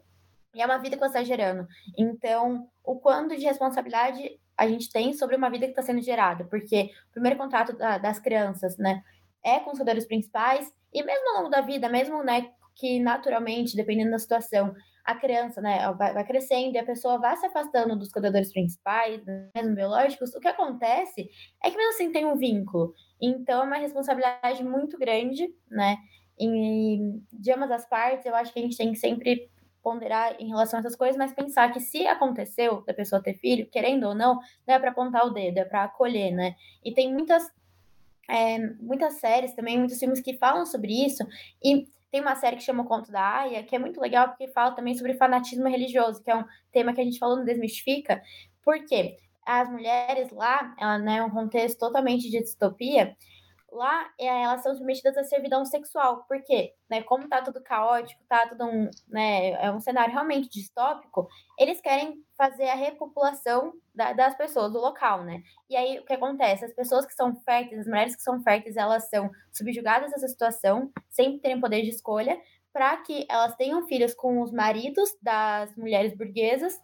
e 0.53 0.61
é 0.61 0.65
uma 0.65 0.77
vida 0.77 0.95
que 0.95 1.01
você 1.01 1.19
está 1.19 1.23
gerando. 1.23 1.67
Então, 1.97 2.67
o 2.83 2.95
quanto 2.99 3.35
de 3.35 3.45
responsabilidade 3.45 4.39
a 4.57 4.67
gente 4.67 4.89
tem 4.91 5.13
sobre 5.13 5.35
uma 5.35 5.49
vida 5.49 5.65
que 5.65 5.71
está 5.71 5.83
sendo 5.83 6.01
gerada, 6.01 6.45
porque 6.45 6.89
o 7.09 7.11
primeiro 7.11 7.37
contato 7.37 7.77
da, 7.77 7.97
das 7.97 8.19
crianças, 8.19 8.75
né, 8.77 9.03
é 9.43 9.59
com 9.59 9.71
os 9.71 9.77
cuidadores 9.77 10.07
principais, 10.07 10.73
e 10.91 11.03
mesmo 11.03 11.29
ao 11.29 11.37
longo 11.37 11.49
da 11.49 11.61
vida, 11.61 11.87
mesmo, 11.87 12.23
né, 12.23 12.49
que 12.75 12.99
naturalmente, 12.99 13.75
dependendo 13.75 14.11
da 14.11 14.19
situação, 14.19 14.73
a 15.05 15.15
criança, 15.15 15.61
né, 15.61 15.79
vai, 15.93 16.13
vai, 16.13 16.25
crescendo 16.25 16.75
e 16.75 16.79
a 16.79 16.85
pessoa 16.85 17.17
vai 17.17 17.37
se 17.37 17.45
afastando 17.45 17.95
dos 17.95 18.11
cuidadores 18.11 18.51
principais, 18.51 19.21
mesmo 19.55 19.75
biológicos, 19.75 20.35
o 20.35 20.39
que 20.39 20.47
acontece 20.49 21.29
é 21.63 21.71
que 21.71 21.77
mesmo 21.77 21.91
assim 21.91 22.11
tem 22.11 22.25
um 22.25 22.35
vínculo. 22.35 22.93
Então 23.21 23.61
é 23.61 23.65
uma 23.65 23.77
responsabilidade 23.77 24.63
muito 24.63 24.97
grande, 24.97 25.47
né? 25.71 25.97
E 26.37 26.99
de 27.31 27.51
ambas 27.51 27.71
as 27.71 27.87
partes, 27.87 28.25
eu 28.25 28.35
acho 28.35 28.51
que 28.51 28.59
a 28.59 28.61
gente 28.61 28.75
tem 28.75 28.91
que 28.91 28.99
sempre 28.99 29.49
ponderar 29.87 30.35
em 30.37 30.49
relação 30.49 30.77
a 30.77 30.81
essas 30.81 30.97
coisas, 30.97 31.15
mas 31.15 31.31
pensar 31.31 31.71
que 31.71 31.79
se 31.79 32.05
aconteceu 32.05 32.81
da 32.81 32.93
pessoa 32.93 33.23
ter 33.23 33.35
filho, 33.35 33.69
querendo 33.71 34.05
ou 34.05 34.13
não, 34.13 34.37
não 34.67 34.75
é 34.75 34.77
para 34.77 34.89
apontar 34.89 35.25
o 35.25 35.29
dedo, 35.29 35.59
é 35.59 35.63
para 35.63 35.85
acolher, 35.85 36.31
né? 36.31 36.57
E 36.83 36.93
tem 36.93 37.13
muitas 37.13 37.49
é, 38.29 38.59
muitas 38.81 39.13
séries 39.21 39.53
também, 39.53 39.77
muitos 39.77 39.97
filmes 39.97 40.19
que 40.19 40.33
falam 40.33 40.65
sobre 40.65 40.91
isso, 41.05 41.25
e 41.63 41.87
tem 42.11 42.19
uma 42.19 42.35
série 42.35 42.57
que 42.57 42.63
chama 42.63 42.83
O 42.83 42.85
Conto 42.85 43.09
da 43.09 43.39
Aya, 43.39 43.63
que 43.63 43.77
é 43.77 43.79
muito 43.79 44.01
legal 44.01 44.27
porque 44.27 44.49
fala 44.49 44.71
também 44.71 44.93
sobre 44.93 45.13
fanatismo 45.13 45.69
religioso, 45.69 46.21
que 46.21 46.29
é 46.29 46.35
um 46.35 46.43
tema 46.69 46.93
que 46.93 46.99
a 46.99 47.05
gente 47.05 47.17
falou 47.17 47.37
no 47.37 47.45
Desmistifica, 47.45 48.21
porque 48.61 49.17
as 49.45 49.69
mulheres 49.69 50.29
lá, 50.31 50.75
ela 50.77 50.99
né, 50.99 51.19
é 51.19 51.23
um 51.23 51.29
contexto 51.29 51.79
totalmente 51.79 52.29
de 52.29 52.41
distopia, 52.41 53.15
lá 53.77 54.09
é, 54.19 54.25
elas 54.25 54.61
são 54.61 54.75
submetidas 54.75 55.15
à 55.15 55.23
servidão 55.23 55.63
sexual. 55.63 56.25
Por 56.27 56.43
quê? 56.43 56.73
Né, 56.89 57.01
como 57.03 57.27
tá 57.29 57.41
tudo 57.41 57.61
caótico, 57.63 58.21
tá 58.27 58.47
tudo 58.47 58.65
um, 58.65 58.89
né, 59.07 59.51
é 59.51 59.71
um 59.71 59.79
cenário 59.79 60.11
realmente 60.11 60.49
distópico, 60.49 61.27
eles 61.57 61.79
querem 61.79 62.23
fazer 62.37 62.67
a 62.69 62.75
repopulação 62.75 63.73
da, 63.93 64.13
das 64.13 64.35
pessoas 64.35 64.71
do 64.73 64.79
local, 64.79 65.23
né? 65.23 65.41
E 65.69 65.75
aí 65.75 65.99
o 65.99 66.05
que 66.05 66.13
acontece? 66.13 66.65
As 66.65 66.73
pessoas 66.73 67.05
que 67.05 67.13
são 67.13 67.35
férteis, 67.41 67.81
as 67.81 67.87
mulheres 67.87 68.15
que 68.15 68.21
são 68.21 68.41
férteis, 68.41 68.75
elas 68.75 69.09
são 69.09 69.29
subjugadas 69.51 70.11
a 70.11 70.17
essa 70.17 70.27
situação, 70.27 70.91
sem 71.09 71.39
terem 71.39 71.59
poder 71.59 71.81
de 71.81 71.89
escolha, 71.89 72.39
para 72.73 72.97
que 72.97 73.25
elas 73.29 73.55
tenham 73.55 73.87
filhos 73.87 74.13
com 74.13 74.41
os 74.41 74.51
maridos 74.51 75.15
das 75.21 75.75
mulheres 75.75 76.15
burguesas 76.15 76.79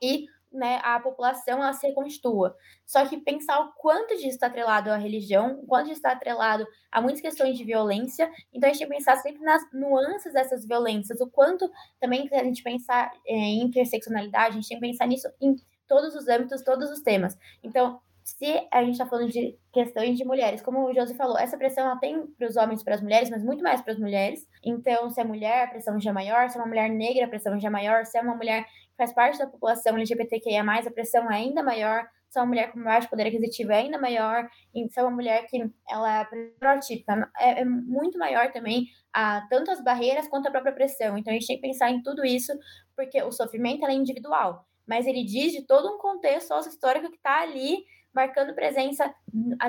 e 0.00 0.26
né, 0.52 0.80
a 0.82 0.98
população 1.00 1.62
ela 1.62 1.72
se 1.72 1.86
reconstitua. 1.86 2.56
Só 2.86 3.06
que 3.06 3.18
pensar 3.18 3.60
o 3.60 3.72
quanto 3.72 4.14
disso 4.16 4.28
está 4.28 4.46
atrelado 4.46 4.90
à 4.90 4.96
religião, 4.96 5.60
o 5.60 5.66
quanto 5.66 5.90
está 5.90 6.12
atrelado 6.12 6.66
a 6.90 7.00
muitas 7.00 7.20
questões 7.20 7.56
de 7.56 7.64
violência, 7.64 8.30
então 8.52 8.68
a 8.68 8.72
gente 8.72 8.80
tem 8.80 8.88
que 8.88 8.94
pensar 8.94 9.16
sempre 9.16 9.42
nas 9.42 9.62
nuances 9.72 10.32
dessas 10.32 10.66
violências, 10.66 11.20
o 11.20 11.28
quanto 11.28 11.70
também 12.00 12.28
a 12.32 12.44
gente 12.44 12.62
pensar 12.62 13.10
é, 13.26 13.34
em 13.34 13.62
interseccionalidade, 13.62 14.50
a 14.50 14.60
gente 14.60 14.68
tem 14.68 14.80
que 14.80 14.86
pensar 14.86 15.06
nisso 15.06 15.28
em 15.40 15.56
todos 15.86 16.14
os 16.14 16.28
âmbitos, 16.28 16.62
todos 16.62 16.90
os 16.90 17.00
temas. 17.00 17.36
Então, 17.62 18.00
se 18.28 18.68
a 18.70 18.82
gente 18.82 18.92
está 18.92 19.06
falando 19.06 19.30
de 19.30 19.58
questões 19.72 20.18
de 20.18 20.24
mulheres, 20.24 20.60
como 20.60 20.84
o 20.84 20.92
Josi 20.92 21.14
falou, 21.14 21.38
essa 21.38 21.56
pressão 21.56 21.86
ela 21.86 21.96
tem 21.96 22.26
para 22.26 22.46
os 22.46 22.56
homens 22.56 22.82
e 22.82 22.84
para 22.84 22.94
as 22.94 23.00
mulheres, 23.00 23.30
mas 23.30 23.42
muito 23.42 23.62
mais 23.62 23.80
para 23.80 23.94
as 23.94 23.98
mulheres. 23.98 24.46
Então, 24.62 25.08
se 25.08 25.18
é 25.18 25.24
mulher, 25.24 25.64
a 25.64 25.68
pressão 25.68 25.98
já 25.98 26.10
é 26.10 26.12
maior, 26.12 26.50
se 26.50 26.58
é 26.58 26.60
uma 26.60 26.66
mulher 26.66 26.90
negra, 26.90 27.24
a 27.24 27.28
pressão 27.28 27.58
já 27.58 27.68
é 27.68 27.70
maior, 27.70 28.04
se 28.04 28.18
é 28.18 28.20
uma 28.20 28.34
mulher 28.34 28.64
que 28.64 28.96
faz 28.98 29.14
parte 29.14 29.38
da 29.38 29.46
população 29.46 29.94
LGBTQIA, 29.94 30.62
a 30.62 30.90
pressão 30.90 31.30
é 31.30 31.36
ainda 31.36 31.62
maior, 31.62 32.06
se 32.28 32.38
é 32.38 32.42
uma 32.42 32.48
mulher 32.48 32.70
com 32.70 32.82
baixo 32.82 33.08
poder 33.08 33.28
aquisitivo 33.28 33.72
é 33.72 33.78
ainda 33.78 33.98
maior, 33.98 34.46
e 34.74 34.86
se 34.90 35.00
é 35.00 35.02
uma 35.02 35.10
mulher 35.10 35.46
que 35.46 35.64
ela 35.88 36.20
é 36.20 36.24
protótipa, 36.26 37.30
é, 37.38 37.62
é 37.62 37.64
muito 37.64 38.18
maior 38.18 38.52
também, 38.52 38.88
a, 39.10 39.40
tanto 39.48 39.70
as 39.70 39.82
barreiras 39.82 40.28
quanto 40.28 40.48
a 40.48 40.50
própria 40.50 40.74
pressão. 40.74 41.16
Então, 41.16 41.32
a 41.32 41.34
gente 41.34 41.46
tem 41.46 41.56
que 41.56 41.66
pensar 41.66 41.90
em 41.90 42.02
tudo 42.02 42.26
isso, 42.26 42.52
porque 42.94 43.22
o 43.22 43.32
sofrimento 43.32 43.86
é 43.86 43.94
individual, 43.94 44.66
mas 44.86 45.06
ele 45.06 45.24
diz 45.24 45.52
de 45.52 45.66
todo 45.66 45.88
um 45.88 45.96
contexto 45.96 46.48
sócio-histórico 46.48 47.08
que 47.08 47.16
está 47.16 47.40
ali 47.40 47.78
marcando 48.14 48.54
presença 48.54 49.12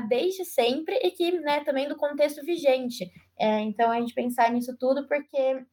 desde 0.08 0.46
sempre 0.46 0.96
e 1.04 1.12
que, 1.12 1.32
né, 1.40 1.64
também 1.64 1.88
do 1.88 1.96
contexto 1.96 2.44
vigente. 2.44 3.12
É, 3.38 3.60
então, 3.62 3.92
a 3.92 4.00
gente 4.00 4.14
pensar 4.14 4.52
nisso 4.52 4.76
tudo 4.78 5.08
porque, 5.08 5.64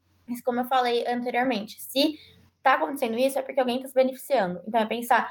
como 0.44 0.60
eu 0.60 0.64
falei 0.66 1.06
anteriormente, 1.06 1.80
se 1.80 2.18
está 2.58 2.74
acontecendo 2.74 3.18
isso 3.18 3.38
é 3.38 3.42
porque 3.42 3.60
alguém 3.60 3.76
está 3.76 3.88
se 3.88 3.94
beneficiando. 3.94 4.60
Então, 4.66 4.80
é 4.80 4.86
pensar 4.86 5.30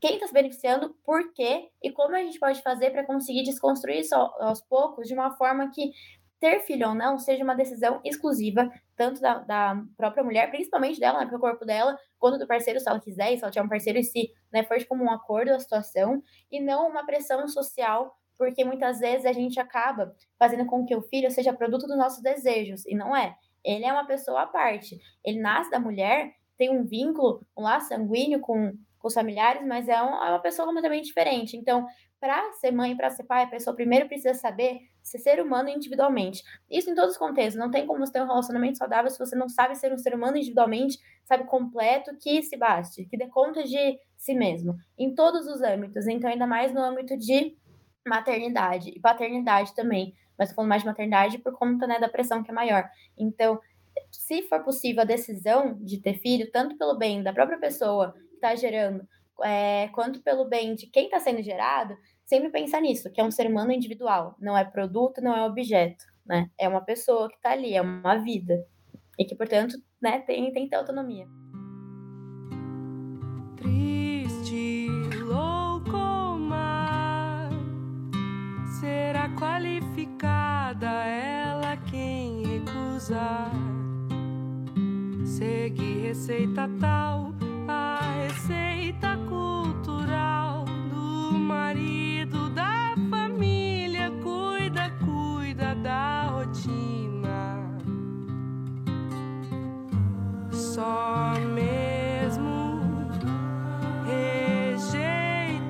quem 0.00 0.14
está 0.14 0.26
se 0.26 0.32
beneficiando, 0.32 0.96
por 1.04 1.32
quê 1.34 1.68
e 1.82 1.90
como 1.92 2.16
a 2.16 2.20
gente 2.20 2.38
pode 2.38 2.62
fazer 2.62 2.90
para 2.90 3.04
conseguir 3.04 3.42
desconstruir 3.42 4.00
isso 4.00 4.14
aos 4.14 4.62
poucos 4.62 5.06
de 5.06 5.12
uma 5.12 5.36
forma 5.36 5.70
que 5.70 5.92
ter 6.40 6.60
filho 6.60 6.88
ou 6.88 6.94
não 6.94 7.18
seja 7.18 7.44
uma 7.44 7.54
decisão 7.54 8.00
exclusiva, 8.02 8.72
tanto 8.96 9.20
da, 9.20 9.38
da 9.40 9.84
própria 9.96 10.24
mulher, 10.24 10.50
principalmente 10.50 10.98
dela, 10.98 11.20
né, 11.20 11.26
pro 11.26 11.38
corpo 11.38 11.66
dela, 11.66 11.96
quanto 12.18 12.38
do 12.38 12.46
parceiro, 12.46 12.80
se 12.80 12.88
ela 12.88 12.98
quiser, 12.98 13.36
se 13.36 13.44
ela 13.44 13.52
tiver 13.52 13.64
um 13.64 13.68
parceiro 13.68 13.98
e 13.98 14.04
se 14.04 14.32
né, 14.50 14.64
for 14.64 14.82
como 14.86 15.04
um 15.04 15.10
acordo 15.10 15.48
da 15.50 15.60
situação, 15.60 16.22
e 16.50 16.58
não 16.58 16.88
uma 16.88 17.04
pressão 17.04 17.46
social, 17.46 18.16
porque 18.38 18.64
muitas 18.64 19.00
vezes 19.00 19.26
a 19.26 19.32
gente 19.34 19.60
acaba 19.60 20.14
fazendo 20.38 20.64
com 20.64 20.86
que 20.86 20.96
o 20.96 21.02
filho 21.02 21.30
seja 21.30 21.52
produto 21.52 21.86
dos 21.86 21.98
nossos 21.98 22.22
desejos, 22.22 22.86
e 22.86 22.94
não 22.94 23.14
é. 23.14 23.36
Ele 23.62 23.84
é 23.84 23.92
uma 23.92 24.06
pessoa 24.06 24.42
à 24.42 24.46
parte. 24.46 24.98
Ele 25.22 25.38
nasce 25.38 25.70
da 25.70 25.78
mulher, 25.78 26.32
tem 26.56 26.70
um 26.70 26.86
vínculo, 26.86 27.46
um 27.56 27.62
laço 27.62 27.88
sanguíneo 27.88 28.40
com, 28.40 28.72
com 28.98 29.08
os 29.08 29.12
familiares, 29.12 29.66
mas 29.66 29.88
é, 29.88 30.02
um, 30.02 30.24
é 30.24 30.30
uma 30.30 30.40
pessoa 30.40 30.66
completamente 30.66 31.04
diferente. 31.04 31.54
Então, 31.54 31.86
para 32.20 32.52
ser 32.52 32.70
mãe, 32.70 32.94
para 32.94 33.08
ser 33.10 33.24
pai, 33.24 33.44
a 33.44 33.48
pessoa 33.48 33.74
primeiro 33.74 34.06
precisa 34.06 34.34
saber 34.34 34.80
ser 35.02 35.18
ser 35.18 35.40
humano 35.40 35.70
individualmente. 35.70 36.42
Isso 36.70 36.90
em 36.90 36.94
todos 36.94 37.12
os 37.12 37.18
contextos. 37.18 37.58
Não 37.58 37.70
tem 37.70 37.86
como 37.86 38.04
você 38.04 38.12
ter 38.12 38.22
um 38.22 38.26
relacionamento 38.26 38.76
saudável 38.76 39.10
se 39.10 39.18
você 39.18 39.34
não 39.34 39.48
sabe 39.48 39.74
ser 39.74 39.92
um 39.92 39.98
ser 39.98 40.14
humano 40.14 40.36
individualmente, 40.36 40.98
sabe, 41.24 41.44
completo, 41.44 42.14
que 42.20 42.42
se 42.42 42.56
baste, 42.58 43.06
que 43.06 43.16
dê 43.16 43.26
conta 43.26 43.64
de 43.64 43.98
si 44.16 44.34
mesmo. 44.34 44.76
Em 44.98 45.14
todos 45.14 45.46
os 45.46 45.62
âmbitos. 45.62 46.06
Então, 46.06 46.28
ainda 46.28 46.46
mais 46.46 46.74
no 46.74 46.82
âmbito 46.82 47.16
de 47.16 47.56
maternidade 48.06 48.90
e 48.90 49.00
paternidade 49.00 49.74
também. 49.74 50.14
Mas 50.38 50.52
falando 50.52 50.68
mais 50.68 50.82
de 50.82 50.88
maternidade 50.88 51.38
por 51.38 51.54
conta 51.54 51.86
né, 51.86 51.98
da 51.98 52.08
pressão 52.08 52.42
que 52.42 52.50
é 52.50 52.54
maior. 52.54 52.88
Então, 53.16 53.58
se 54.10 54.42
for 54.42 54.62
possível 54.62 55.02
a 55.02 55.06
decisão 55.06 55.74
de 55.80 56.00
ter 56.00 56.14
filho, 56.14 56.50
tanto 56.50 56.76
pelo 56.76 56.98
bem 56.98 57.22
da 57.22 57.32
própria 57.32 57.58
pessoa 57.58 58.12
que 58.12 58.34
está 58.34 58.54
gerando, 58.54 59.06
é, 59.42 59.88
quanto 59.88 60.20
pelo 60.22 60.44
bem 60.44 60.74
de 60.74 60.86
quem 60.86 61.04
está 61.04 61.18
sendo 61.18 61.42
gerado, 61.42 61.96
sempre 62.30 62.48
pensar 62.48 62.80
nisso, 62.80 63.10
que 63.10 63.20
é 63.20 63.24
um 63.24 63.30
ser 63.30 63.48
humano 63.48 63.72
individual, 63.72 64.36
não 64.40 64.56
é 64.56 64.64
produto, 64.64 65.20
não 65.20 65.36
é 65.36 65.44
objeto, 65.44 66.04
né? 66.24 66.48
É 66.56 66.68
uma 66.68 66.80
pessoa 66.80 67.28
que 67.28 67.34
está 67.34 67.50
ali, 67.50 67.74
é 67.74 67.82
uma 67.82 68.18
vida. 68.18 68.64
E 69.18 69.24
que, 69.24 69.34
portanto, 69.34 69.76
né, 70.00 70.20
tem, 70.20 70.52
tem 70.52 70.64
que 70.64 70.70
ter 70.70 70.76
autonomia. 70.76 71.26
Triste, 73.56 74.86
louco 75.24 76.38
mar, 76.38 77.50
será 78.80 79.28
qualificada 79.30 80.88
ela 81.04 81.76
quem 81.90 82.44
recusar. 82.46 83.50
Segue 85.24 85.98
receita 86.02 86.70
tal, 86.80 87.34
a 87.66 87.98
receita 88.22 88.79
Só 100.80 101.34
mesmo 101.40 102.80
rejeita 104.06 105.68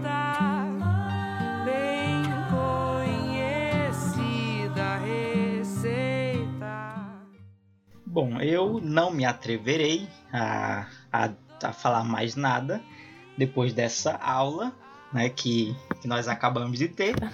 bem 1.64 2.22
conhecida 3.74 4.98
receita. 4.98 6.72
Bom, 8.06 8.40
eu 8.40 8.80
não 8.80 9.10
me 9.10 9.24
atreverei 9.24 10.08
a, 10.32 10.86
a, 11.12 11.30
a 11.60 11.72
falar 11.72 12.04
mais 12.04 12.36
nada 12.36 12.80
depois 13.36 13.72
dessa 13.72 14.14
aula, 14.14 14.72
né, 15.12 15.28
que, 15.28 15.76
que 16.00 16.06
nós 16.06 16.28
acabamos 16.28 16.78
de 16.78 16.86
ter. 16.86 17.16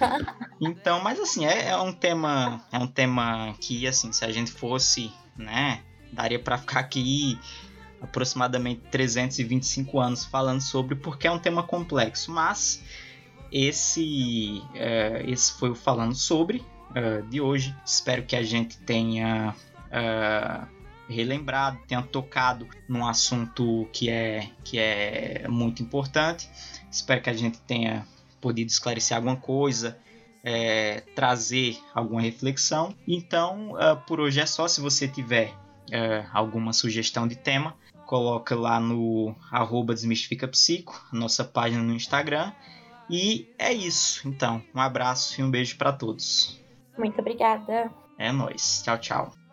Então, 0.59 0.99
mas 1.03 1.19
assim, 1.19 1.45
é, 1.45 1.67
é 1.67 1.77
um 1.77 1.93
tema, 1.93 2.65
é 2.71 2.79
um 2.79 2.87
tema 2.87 3.53
que 3.61 3.85
assim, 3.85 4.11
se 4.11 4.25
a 4.25 4.31
gente 4.31 4.51
fosse, 4.51 5.13
né, 5.37 5.83
daria 6.11 6.39
para 6.39 6.57
ficar 6.57 6.79
aqui 6.79 7.39
aproximadamente 8.01 8.81
325 8.91 9.99
anos 9.99 10.25
falando 10.25 10.61
sobre 10.61 10.95
porque 10.95 11.27
é 11.27 11.31
um 11.31 11.39
tema 11.39 11.63
complexo, 11.63 12.31
mas 12.31 12.83
esse 13.51 14.61
é, 14.75 15.23
esse 15.27 15.53
foi 15.53 15.69
o 15.69 15.75
falando 15.75 16.15
sobre 16.15 16.63
uh, 16.91 17.25
de 17.27 17.41
hoje. 17.41 17.75
Espero 17.85 18.23
que 18.23 18.35
a 18.35 18.43
gente 18.43 18.77
tenha 18.79 19.55
uh, 19.87 20.67
relembrado, 21.09 21.79
tenha 21.87 22.01
tocado 22.01 22.67
num 22.87 23.05
assunto 23.05 23.87
que 23.93 24.09
é, 24.09 24.49
que 24.63 24.77
é 24.77 25.47
muito 25.47 25.81
importante. 25.81 26.49
Espero 26.91 27.21
que 27.21 27.29
a 27.29 27.33
gente 27.33 27.59
tenha 27.61 28.05
podido 28.41 28.69
esclarecer 28.69 29.15
alguma 29.15 29.35
coisa, 29.35 29.97
é, 30.43 31.01
trazer 31.15 31.79
alguma 31.93 32.21
reflexão. 32.21 32.93
Então, 33.07 33.73
por 34.05 34.19
hoje 34.19 34.39
é 34.39 34.45
só. 34.45 34.67
Se 34.67 34.81
você 34.81 35.07
tiver 35.07 35.53
uh, 35.89 36.27
alguma 36.33 36.73
sugestão 36.73 37.27
de 37.27 37.35
tema, 37.35 37.75
coloca 38.05 38.55
lá 38.55 38.79
no 38.79 39.35
arroba 39.51 39.93
desmistificapsico, 39.93 41.07
nossa 41.11 41.43
página 41.43 41.83
no 41.83 41.93
Instagram. 41.93 42.51
E 43.09 43.47
é 43.57 43.71
isso. 43.71 44.27
Então, 44.27 44.61
um 44.73 44.79
abraço 44.79 45.39
e 45.39 45.43
um 45.43 45.49
beijo 45.49 45.77
para 45.77 45.93
todos. 45.93 46.61
Muito 46.97 47.19
obrigada. 47.19 47.91
É 48.17 48.31
nóis. 48.31 48.81
Tchau, 48.83 48.97
tchau. 48.97 49.46